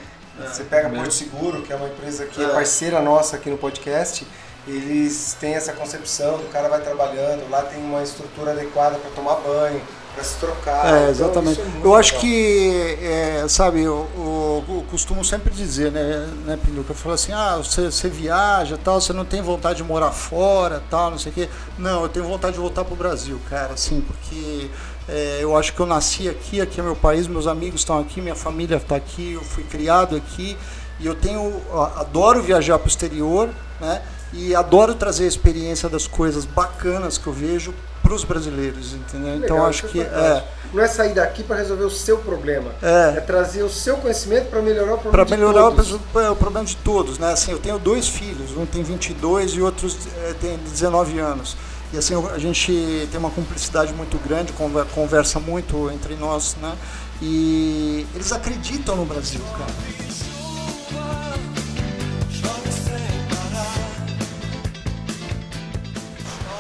[0.50, 4.26] Você pega Porto Seguro, que é uma empresa que é parceira nossa aqui no podcast,
[4.68, 9.36] eles têm essa concepção do cara vai trabalhando, lá tem uma estrutura adequada para tomar
[9.36, 9.82] banho,
[10.16, 10.86] para se trocar.
[10.86, 11.60] É, Então, exatamente.
[11.60, 12.22] isso é eu acho legal.
[12.22, 16.92] que, é, sabe, eu, eu- eu costumo sempre dizer, né, né Pinduca?
[16.92, 20.82] Eu falo assim, ah, você, você viaja tal, você não tem vontade de morar fora
[20.90, 21.50] tal, não sei o quê.
[21.78, 24.70] Não, eu tenho vontade de voltar pro Brasil, cara, assim, porque
[25.08, 28.22] é, eu acho que eu nasci aqui, aqui é meu país, meus amigos estão aqui,
[28.22, 30.58] minha família está aqui, eu fui criado aqui
[31.00, 31.62] e eu tenho,
[31.98, 33.50] adoro viajar pro exterior,
[33.80, 34.02] né?
[34.32, 39.36] E adoro trazer a experiência das coisas bacanas que eu vejo para os brasileiros, entendeu?
[39.36, 40.44] então Legal, acho isso que é.
[40.74, 42.72] Não é sair daqui para resolver o seu problema.
[42.82, 43.18] É.
[43.18, 46.36] É trazer o seu conhecimento para melhorar o para problema de melhorar o, é, o
[46.36, 47.32] problema de todos, né?
[47.32, 51.56] Assim, eu tenho dois filhos, um tem 22 e outros é, tem 19 anos.
[51.94, 56.76] E assim, a gente tem uma cumplicidade muito grande, conver- conversa muito entre nós, né?
[57.22, 59.72] E eles acreditam no Brasil, cara.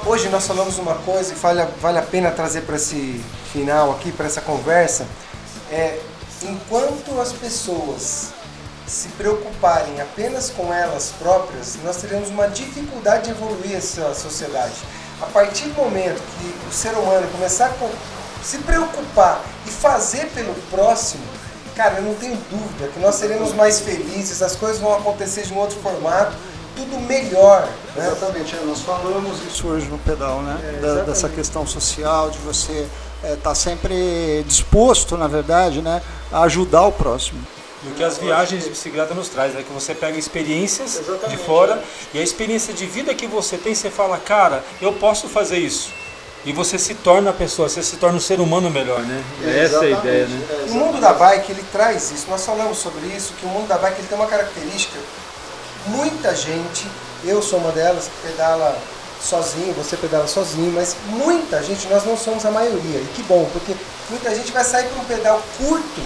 [0.05, 3.19] Hoje nós falamos uma coisa e vale, vale a pena trazer para esse
[3.51, 5.07] final aqui, para essa conversa.
[5.71, 5.99] É,
[6.43, 8.33] enquanto as pessoas
[8.85, 14.75] se preocuparem apenas com elas próprias, nós teremos uma dificuldade de evoluir essa sociedade.
[15.23, 20.53] A partir do momento que o ser humano começar a se preocupar e fazer pelo
[20.69, 21.23] próximo,
[21.75, 25.53] cara, eu não tenho dúvida que nós seremos mais felizes, as coisas vão acontecer de
[25.53, 26.33] um outro formato,
[26.75, 27.67] tudo melhor.
[27.95, 28.05] Né?
[28.07, 30.59] Exatamente, é, nós falamos isso hoje no pedal, né?
[30.61, 32.85] É, Da- dessa questão social, de você
[33.23, 36.01] estar sempre disposto, na verdade, né,
[36.31, 37.39] a ajudar o próximo.
[37.85, 41.37] E o que as viagens de bicicleta nos traz, é que você pega experiências Exatamente,
[41.37, 45.27] de fora e a experiência de vida que você tem, você fala, cara, eu posso
[45.27, 45.91] fazer isso.
[46.45, 49.23] E você se torna a pessoa, você se torna um ser humano melhor, né?
[49.45, 50.47] Essa é a ideia, né?
[50.49, 52.25] É, O mundo da bike ele traz isso.
[52.29, 54.99] Nós falamos sobre isso que o mundo da bike ele tem uma característica.
[55.87, 56.85] Muita gente,
[57.23, 58.77] eu sou uma delas que pedala
[59.21, 62.99] sozinho, você pedala sozinho, mas muita gente, nós não somos a maioria.
[62.99, 63.73] E que bom, porque
[64.09, 66.01] muita gente vai sair para um pedal curto,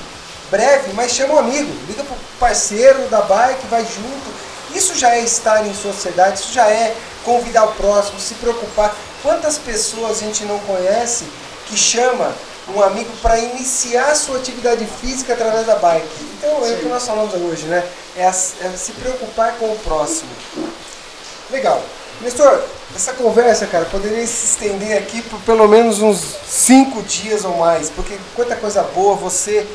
[0.49, 4.37] breve, mas chama um amigo, liga para o parceiro da bike, vai junto.
[4.75, 8.95] Isso já é estar em sociedade, isso já é convidar o próximo, se preocupar.
[9.23, 11.25] Quantas pessoas a gente não conhece
[11.65, 12.33] que chama
[12.75, 16.07] um amigo para iniciar a sua atividade física através da bike?
[16.37, 17.83] Então é o que nós falamos hoje, né?
[18.15, 20.29] É, a- é se preocupar com o próximo.
[21.49, 21.81] Legal.
[22.21, 22.63] Nestor,
[22.95, 27.89] essa conversa, cara, poderia se estender aqui por pelo menos uns cinco dias ou mais,
[27.91, 29.65] porque quanta coisa boa, você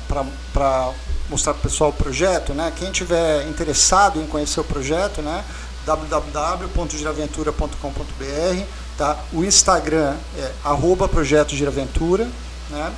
[1.30, 2.72] mostrar para o pessoal o projeto, né?
[2.76, 5.44] Quem tiver interessado em conhecer o projeto, né?
[5.86, 8.64] www.giraventura.com.br
[8.98, 9.18] tá?
[9.32, 12.28] O Instagram é arroba projeto Giraventura,
[12.70, 12.92] né?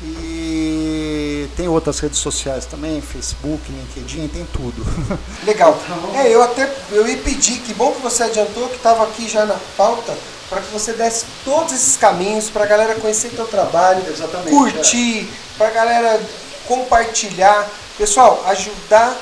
[0.00, 4.86] E tem outras redes sociais também, Facebook, LinkedIn, tem tudo.
[5.44, 5.76] Legal.
[6.14, 9.44] É, eu até eu ia pedir, que bom que você adiantou, que estava aqui já
[9.44, 10.16] na pauta,
[10.48, 15.28] para que você desse todos esses caminhos para a galera conhecer teu trabalho, Exatamente, curtir,
[15.56, 16.20] para a galera
[16.68, 17.68] compartilhar.
[17.96, 19.16] Pessoal, ajudar,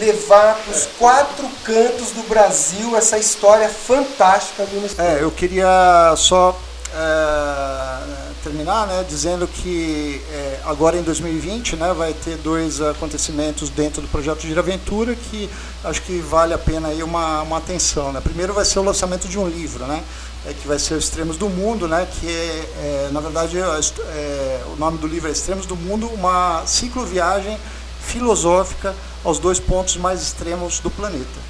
[0.00, 5.04] levar para os quatro cantos do Brasil essa história fantástica do Nestor.
[5.04, 6.58] É, eu queria só
[6.92, 14.00] é, terminar né, dizendo que é, agora em 2020 né, vai ter dois acontecimentos dentro
[14.00, 15.50] do projeto Giraventura que
[15.82, 18.12] acho que vale a pena aí uma, uma atenção.
[18.12, 18.20] Né?
[18.20, 20.00] Primeiro vai ser o lançamento de um livro, né,
[20.46, 24.60] é, que vai ser Os Extremos do Mundo, né, que é, é, na verdade é,
[24.72, 27.58] o nome do livro é Extremos do Mundo, uma cicloviagem
[28.00, 28.94] filosófica
[29.24, 31.45] aos dois pontos mais extremos do planeta.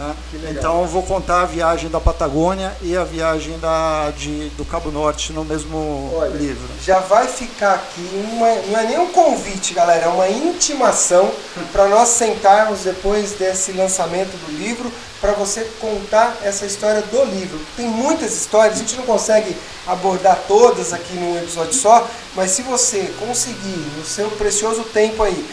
[0.00, 0.16] Né?
[0.50, 4.90] Então eu vou contar a viagem da Patagônia e a viagem da, de, do Cabo
[4.90, 6.66] Norte no mesmo Olha, livro.
[6.82, 11.30] Já vai ficar aqui, uma, não é nem um convite, galera, é uma intimação
[11.70, 14.90] para nós sentarmos depois desse lançamento do livro
[15.20, 17.60] para você contar essa história do livro.
[17.76, 19.54] Tem muitas histórias, a gente não consegue
[19.86, 25.46] abordar todas aqui num episódio só, mas se você conseguir, no seu precioso tempo aí,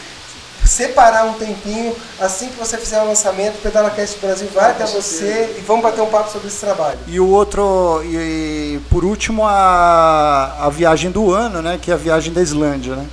[0.66, 5.56] separar um tempinho, assim que você fizer o lançamento, o PedalaCast Brasil vai até você
[5.58, 7.00] e vamos bater um papo sobre esse trabalho.
[7.08, 11.98] E o outro, e, por último, a, a viagem do ano, né, que é a
[11.98, 13.08] viagem da Islândia, né,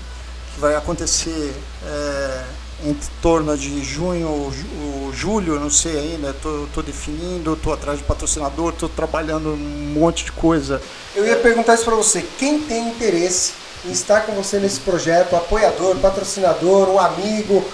[0.54, 1.54] que vai acontecer
[1.86, 2.40] é,
[2.84, 4.66] em torno de junho ou ju-
[5.04, 9.92] ou julho, não sei ainda, tô, tô definindo, tô atrás de patrocinador, tô trabalhando um
[9.94, 10.82] monte de coisa.
[11.14, 12.24] Eu ia perguntar isso para você.
[12.38, 13.52] Quem tem interesse
[13.90, 17.64] estar com você nesse projeto, apoiador, patrocinador, um amigo,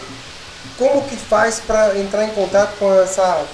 [0.79, 3.45] como que faz para entrar em contato com essa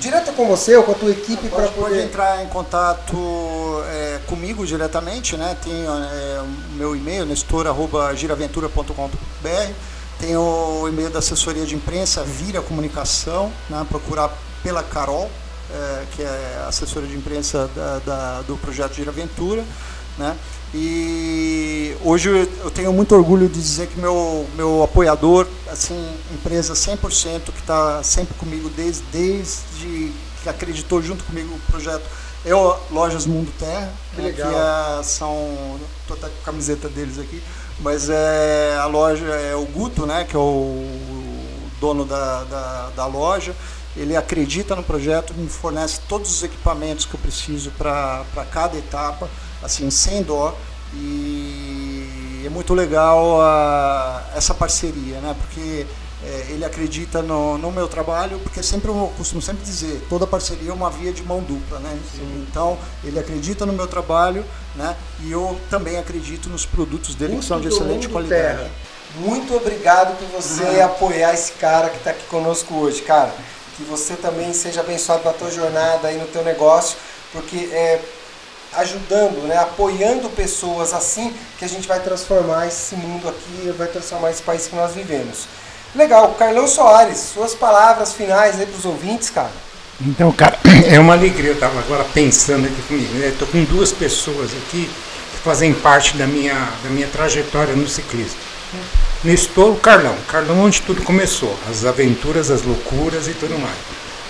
[0.00, 3.82] direto com você ou com a tua equipe para Pode, pode poder entrar em contato
[3.90, 5.54] é, comigo diretamente, né?
[5.62, 9.72] Tem é, o meu e-mail, nestor.giraventura.com.br.
[10.18, 13.84] Tem o e-mail da assessoria de imprensa, Vira Comunicação, né?
[13.88, 14.30] procurar
[14.62, 15.30] pela Carol,
[15.72, 19.64] é, que é assessora de imprensa da, da- do projeto Giraventura.
[20.16, 20.36] Né?
[20.74, 22.28] E hoje
[22.62, 28.02] eu- tenho muito orgulho de dizer que meu, meu apoiador, assim, empresa 100%, que está
[28.02, 30.12] sempre comigo desde, desde
[30.42, 32.02] que acreditou junto comigo no projeto,
[32.44, 33.92] é o Lojas Mundo Terra.
[34.14, 34.50] Que legal.
[34.50, 37.42] Que é, são, estou até com a camiseta deles aqui,
[37.80, 40.84] mas é, a loja é o Guto, né, que é o
[41.80, 43.54] dono da, da, da loja.
[43.96, 49.28] Ele acredita no projeto, me fornece todos os equipamentos que eu preciso para cada etapa,
[49.62, 50.56] assim, sem dó.
[50.94, 55.34] E é muito legal a, essa parceria, né?
[55.38, 55.86] Porque
[56.24, 60.70] é, ele acredita no, no, meu trabalho, porque sempre eu costumo sempre dizer, toda parceria
[60.70, 61.98] é uma via de mão dupla, né?
[62.48, 64.44] Então, ele acredita no meu trabalho,
[64.76, 64.96] né?
[65.20, 68.58] E eu também acredito nos produtos dele que são de excelente qualidade.
[68.58, 68.70] Terra.
[69.16, 70.84] Muito obrigado por você uhum.
[70.84, 73.34] apoiar esse cara que está aqui conosco hoje, cara.
[73.76, 76.96] Que você também seja abençoado na tua jornada aí no teu negócio,
[77.32, 78.00] porque é
[78.74, 84.30] ajudando, né, apoiando pessoas assim que a gente vai transformar esse mundo aqui, vai transformar
[84.30, 85.46] esse país que nós vivemos.
[85.94, 89.52] Legal, Carlão Soares, suas palavras finais aí para os ouvintes, cara.
[90.00, 90.58] Então, cara,
[90.88, 91.50] é uma alegria.
[91.50, 93.12] Eu estava agora pensando aqui comigo.
[93.14, 93.28] Né?
[93.28, 94.90] Estou com duas pessoas aqui
[95.30, 98.38] que fazem parte da minha, da minha trajetória no ciclismo.
[99.24, 100.16] Nestor, o Carlão.
[100.28, 101.56] Carlão, onde tudo começou.
[101.70, 103.76] As aventuras, as loucuras e tudo mais.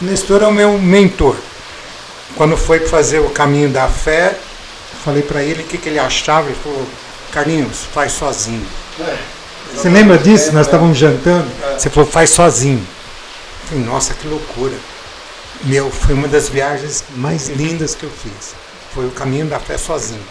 [0.00, 1.36] Nestor é o meu mentor.
[2.36, 4.38] Quando foi fazer o caminho da fé,
[5.04, 6.48] falei para ele o que, que ele achava.
[6.48, 6.86] Ele falou:
[7.30, 8.66] Carlinhos, faz sozinho.
[9.00, 9.42] É.
[9.74, 10.52] Você lembra disso?
[10.52, 11.50] Nós estávamos jantando.
[11.78, 12.78] Você falou, faz sozinho.
[12.78, 14.74] Eu falei, nossa, que loucura.
[15.64, 18.54] Meu, foi uma das viagens mais lindas que eu fiz.
[18.94, 20.22] Foi o caminho da fé sozinho.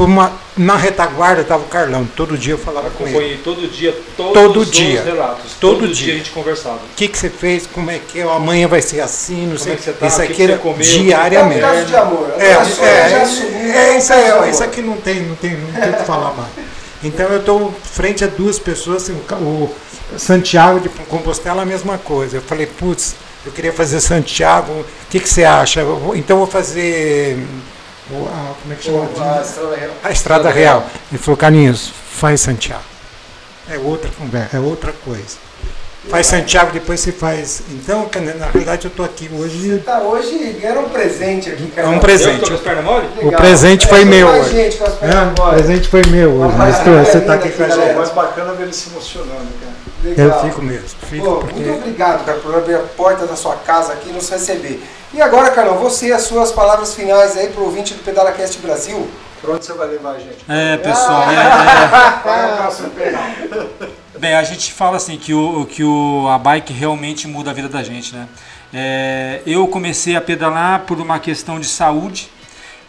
[0.00, 3.38] Por uma, na retaguarda estava o Carlão, todo dia eu falava eu com ele.
[3.44, 5.52] todo dia, todos todo dia, relatos.
[5.60, 6.06] Todo, todo dia.
[6.06, 6.14] dia.
[6.14, 6.76] a gente conversava.
[6.76, 7.66] O que, que você fez?
[7.66, 8.22] Como é que é?
[8.22, 9.74] Amanhã vai ser assim, não sei.
[9.74, 11.60] É que você tá, isso aqui era comeu, diariamente.
[11.60, 12.32] É um caso de amor.
[12.38, 15.96] É, é, é, é, isso aí, isso aqui não tem, não tem, não tem o
[15.98, 16.48] que falar mais.
[17.04, 19.70] Então eu estou frente a duas pessoas, assim, o
[20.16, 22.38] Santiago de Compostela a mesma coisa.
[22.38, 25.82] Eu falei, putz, eu queria fazer Santiago, o que, que você acha?
[26.14, 27.46] Então eu vou fazer.
[28.10, 29.08] Como é que chama?
[29.38, 29.90] A Estrada Real.
[30.02, 30.86] A Estrada Real.
[31.10, 32.82] Ele falou, Carlinhos, faz Santiago.
[33.68, 35.38] É outra conversa, é outra coisa.
[36.08, 37.62] Faz Santiago, depois você faz.
[37.70, 38.08] Então,
[38.38, 39.68] na realidade, eu estou aqui hoje.
[39.68, 41.88] Você está hoje, era um presente aqui, cara.
[41.88, 42.50] É um presente.
[42.50, 44.50] Eu o presente foi é, meu hoje.
[44.50, 46.56] Gente, com as é, o presente foi meu hoje.
[46.56, 47.80] Mas tu, você está aqui com a gente.
[47.80, 49.69] É mais bacana ver ele se emocionando, cara.
[50.02, 50.26] Legal.
[50.26, 50.88] Eu fico mesmo.
[51.08, 51.60] Fico Pô, porque...
[51.60, 54.82] Muito obrigado, cara, por abrir a porta da sua casa aqui e nos receber.
[55.12, 58.58] E agora, Carlão, você, as suas palavras finais aí para o ouvinte do Pedala Cast
[58.58, 59.08] Brasil.
[59.40, 60.36] Para onde você vai levar a gente?
[60.48, 61.22] É, pessoal.
[61.26, 64.00] Ah, é, é.
[64.20, 67.70] Bem, a gente fala assim que, o, que o, a bike realmente muda a vida
[67.70, 68.28] da gente, né?
[68.72, 72.30] É, eu comecei a pedalar por uma questão de saúde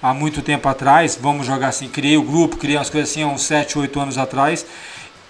[0.03, 3.27] há muito tempo atrás, vamos jogar assim, criei o grupo, criei umas coisas assim há
[3.27, 4.65] uns 7, 8 anos atrás,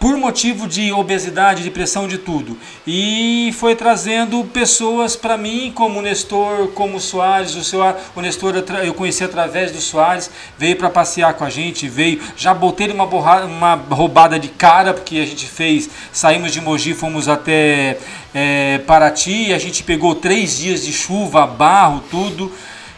[0.02, 2.58] por motivo de obesidade, de pressão, de tudo.
[2.88, 7.54] E foi trazendo pessoas para mim, como o Nestor, como o Soares.
[7.54, 7.82] O, seu,
[8.16, 12.20] o Nestor eu conheci através do Soares, veio para passear com a gente, veio.
[12.36, 15.88] Já botei uma, borrada, uma roubada de cara, porque a gente fez.
[16.12, 18.00] Saímos de Mogi, fomos até
[18.34, 22.52] é, Paraty, a gente pegou três dias de chuva, barro, tudo.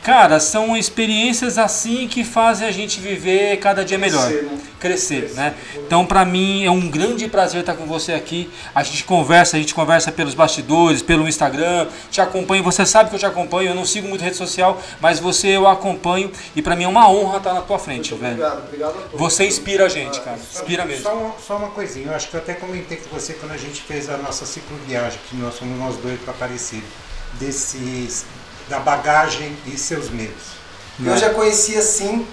[0.04, 4.28] Cara, são experiências assim que fazem a gente viver cada dia melhor.
[4.28, 4.60] Crescer, né?
[4.78, 5.36] Crescer, Crescer.
[5.36, 5.56] né?
[5.78, 8.52] Então, para mim, é um grande prazer estar com você aqui.
[8.76, 12.62] A gente conversa, a gente conversa pelos bastidores, pelo Instagram, te acompanho.
[12.64, 15.66] Você sabe que eu te acompanho, eu não sigo muito rede social, mas você eu
[15.68, 18.34] acompanho e para mim é uma honra estar na tua frente, Muito velho.
[18.34, 19.20] Obrigado, obrigado a todos.
[19.20, 20.38] Você inspira a gente, cara.
[20.38, 21.04] Inspira mesmo.
[21.04, 23.58] Só uma, só uma coisinha, eu acho que eu até comentei com você quando a
[23.58, 26.84] gente fez a nossa cicloviagem, que nós fomos nós dois para Aparecida,
[27.40, 28.26] desses
[28.70, 30.54] da bagagem e seus medos.
[31.04, 32.26] Eu já conhecia sim,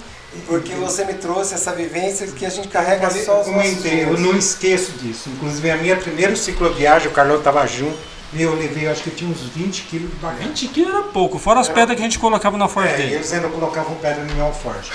[0.46, 4.18] porque você me trouxe essa vivência que a gente carrega eu só os comentei, Eu
[4.18, 5.28] não esqueço disso.
[5.30, 7.98] Inclusive, a minha primeira cicloviagem, o Carlão estava junto,
[8.32, 10.48] e eu levei, acho que tinha uns 20 quilos de bagagem.
[10.48, 11.74] 20 quilos era pouco, fora as era...
[11.74, 13.14] pedras que a gente colocava na forja é, dele.
[13.14, 14.90] eles ainda colocavam pedra no meu alforje.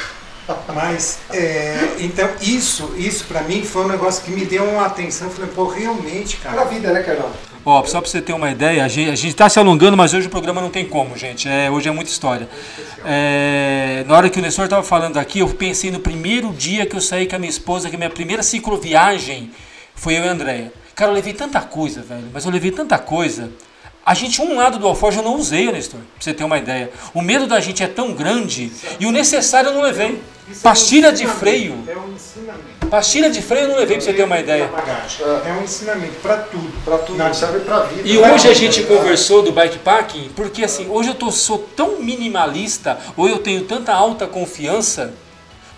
[0.73, 5.29] Mas, é, então, isso, isso para mim foi um negócio que me deu uma atenção.
[5.29, 6.55] Falei, pô, realmente, cara.
[6.55, 7.31] Pra vida, né, Carlão?
[7.65, 10.29] Ó, só para você ter uma ideia, a gente está se alongando, mas hoje o
[10.29, 11.49] programa não tem como, gente.
[11.49, 12.47] É, hoje é muita história.
[13.03, 16.95] É, na hora que o Nestor estava falando aqui, eu pensei no primeiro dia que
[16.95, 19.49] eu saí com a minha esposa, que a minha primeira cicloviagem
[19.95, 20.71] foi eu e a Andréia.
[20.93, 23.49] Cara, eu levei tanta coisa, velho, mas eu levei tanta coisa.
[24.05, 26.91] A gente, um lado do alforje eu não usei, Nestor, pra você ter uma ideia.
[27.15, 30.21] O medo da gente é tão grande e o necessário eu não levei.
[30.61, 31.83] Pastilha de freio.
[31.87, 32.74] É um ensinamento.
[32.95, 34.71] Pastilha de freio eu não levei pra você ter uma ideia.
[35.45, 36.71] É um ensinamento para tudo.
[36.85, 38.07] Para tudo, não serve para vida.
[38.07, 42.97] E hoje a gente conversou do bikepacking, porque assim, hoje eu tô, sou tão minimalista,
[43.17, 45.13] ou eu tenho tanta alta confiança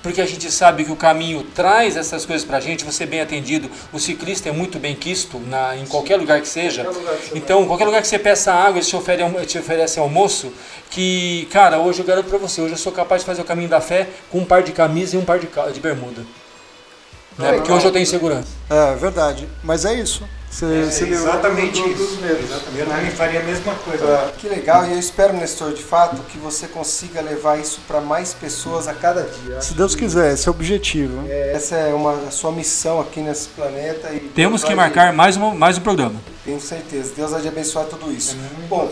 [0.04, 3.20] porque a gente sabe que o caminho traz essas coisas para a gente, você bem
[3.20, 6.84] atendido, o ciclista é muito bem quisto na, em qualquer lugar que seja.
[6.84, 10.02] Qualquer lugar que então, qualquer lugar que você peça água, eles te, oferecem, te oferecem
[10.02, 10.54] almoço,
[10.92, 13.68] que, cara, hoje eu garanto para você, hoje eu sou capaz de fazer o caminho
[13.68, 16.22] da fé com um par de camisa e um par de, de bermuda.
[17.38, 17.54] Né?
[17.54, 18.48] Porque hoje eu tenho segurança.
[18.70, 19.48] É verdade.
[19.64, 20.24] Mas é isso.
[20.50, 21.94] Você, você É livrou exatamente isso.
[21.98, 22.46] dos medos.
[22.46, 22.80] Exatamente.
[22.80, 24.06] Eu também faria a mesma coisa.
[24.06, 24.32] É.
[24.38, 28.34] Que legal, e eu espero, Nestor, de fato, que você consiga levar isso para mais
[28.34, 29.62] pessoas a cada dia.
[29.62, 31.28] Se Deus quiser, esse é o objetivo.
[31.30, 34.10] Essa é uma a sua missão aqui nesse planeta.
[34.12, 36.16] E Temos que marcar mais, uma, mais um programa.
[36.44, 37.12] Tenho certeza.
[37.16, 38.36] Deus vai te abençoar tudo isso.
[38.70, 38.90] Bom,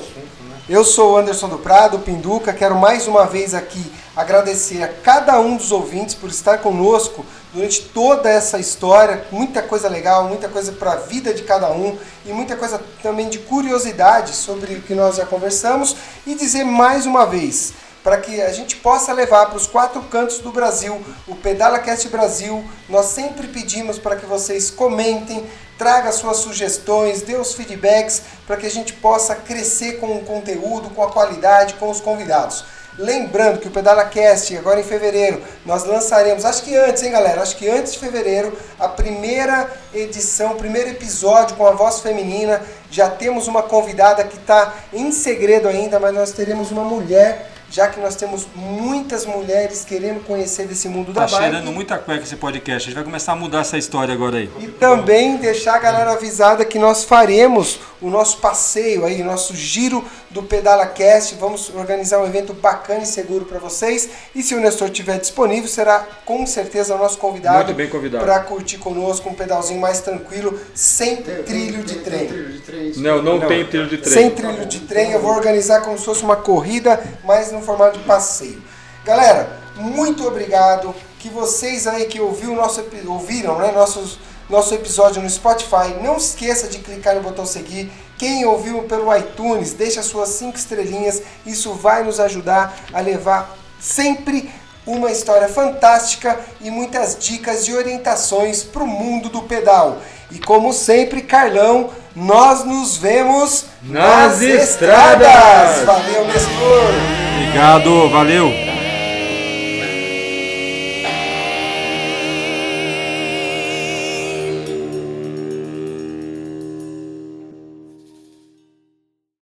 [0.70, 2.52] eu sou o Anderson do Prado, Pinduca.
[2.54, 7.82] Quero mais uma vez aqui agradecer a cada um dos ouvintes por estar conosco durante
[7.82, 9.26] toda essa história.
[9.32, 13.30] Muita coisa legal, muita coisa para a vida de cada um e muita coisa também
[13.30, 15.96] de curiosidade sobre o que nós já conversamos.
[16.28, 17.74] E dizer mais uma vez
[18.04, 22.08] para que a gente possa levar para os quatro cantos do Brasil o Pedala Cast
[22.10, 22.64] Brasil.
[22.88, 28.68] Nós sempre pedimos para que vocês comentem, traga suas sugestões, dê os feedbacks para que
[28.68, 32.66] a gente possa crescer com o conteúdo, com a qualidade, com os convidados.
[32.98, 37.42] Lembrando que o Pedala Cast, agora em fevereiro, nós lançaremos, acho que antes, hein, galera?
[37.42, 42.62] Acho que antes de fevereiro, a primeira edição, o primeiro episódio com a voz feminina.
[42.90, 47.88] Já temos uma convidada que está em segredo ainda, mas nós teremos uma mulher, já
[47.88, 51.38] que nós temos muitas mulheres querendo conhecer desse mundo Tá da bike.
[51.44, 52.84] cheirando muita cueca esse podcast.
[52.84, 54.50] A gente vai começar a mudar essa história agora aí.
[54.60, 59.56] E também deixar a galera avisada que nós faremos o nosso passeio aí, o nosso
[59.56, 61.36] giro do Pedala Cast.
[61.36, 64.10] Vamos organizar um evento bacana e seguro para vocês.
[64.36, 67.66] E se o Nestor estiver disponível, será com certeza o nosso convidado.
[67.66, 68.24] Muito bem convidado.
[68.24, 72.28] Para curtir conosco um pedalzinho mais tranquilo, sem trilho de trem.
[72.28, 72.94] Trilho de trem.
[72.98, 73.48] Não, não, Não.
[73.48, 74.14] tem trilho de trem.
[74.14, 77.98] Sem trilho de trem, eu vou organizar como se fosse uma corrida, mas no formato
[77.98, 78.62] de passeio.
[79.04, 80.94] Galera, muito obrigado.
[81.20, 84.20] Que vocês aí que ouviu nosso, ouviram né, nossos,
[84.50, 87.92] nosso episódio no Spotify, não esqueça de clicar no botão seguir.
[88.18, 91.22] Quem ouviu pelo iTunes, deixa suas cinco estrelinhas.
[91.46, 94.52] Isso vai nos ajudar a levar sempre
[94.86, 99.98] uma história fantástica e muitas dicas e orientações para o mundo do pedal.
[100.32, 105.86] E como sempre, Carlão, nós nos vemos Nas estradas.
[105.86, 106.94] Valeu, Nestor!
[107.38, 108.75] Obrigado, valeu.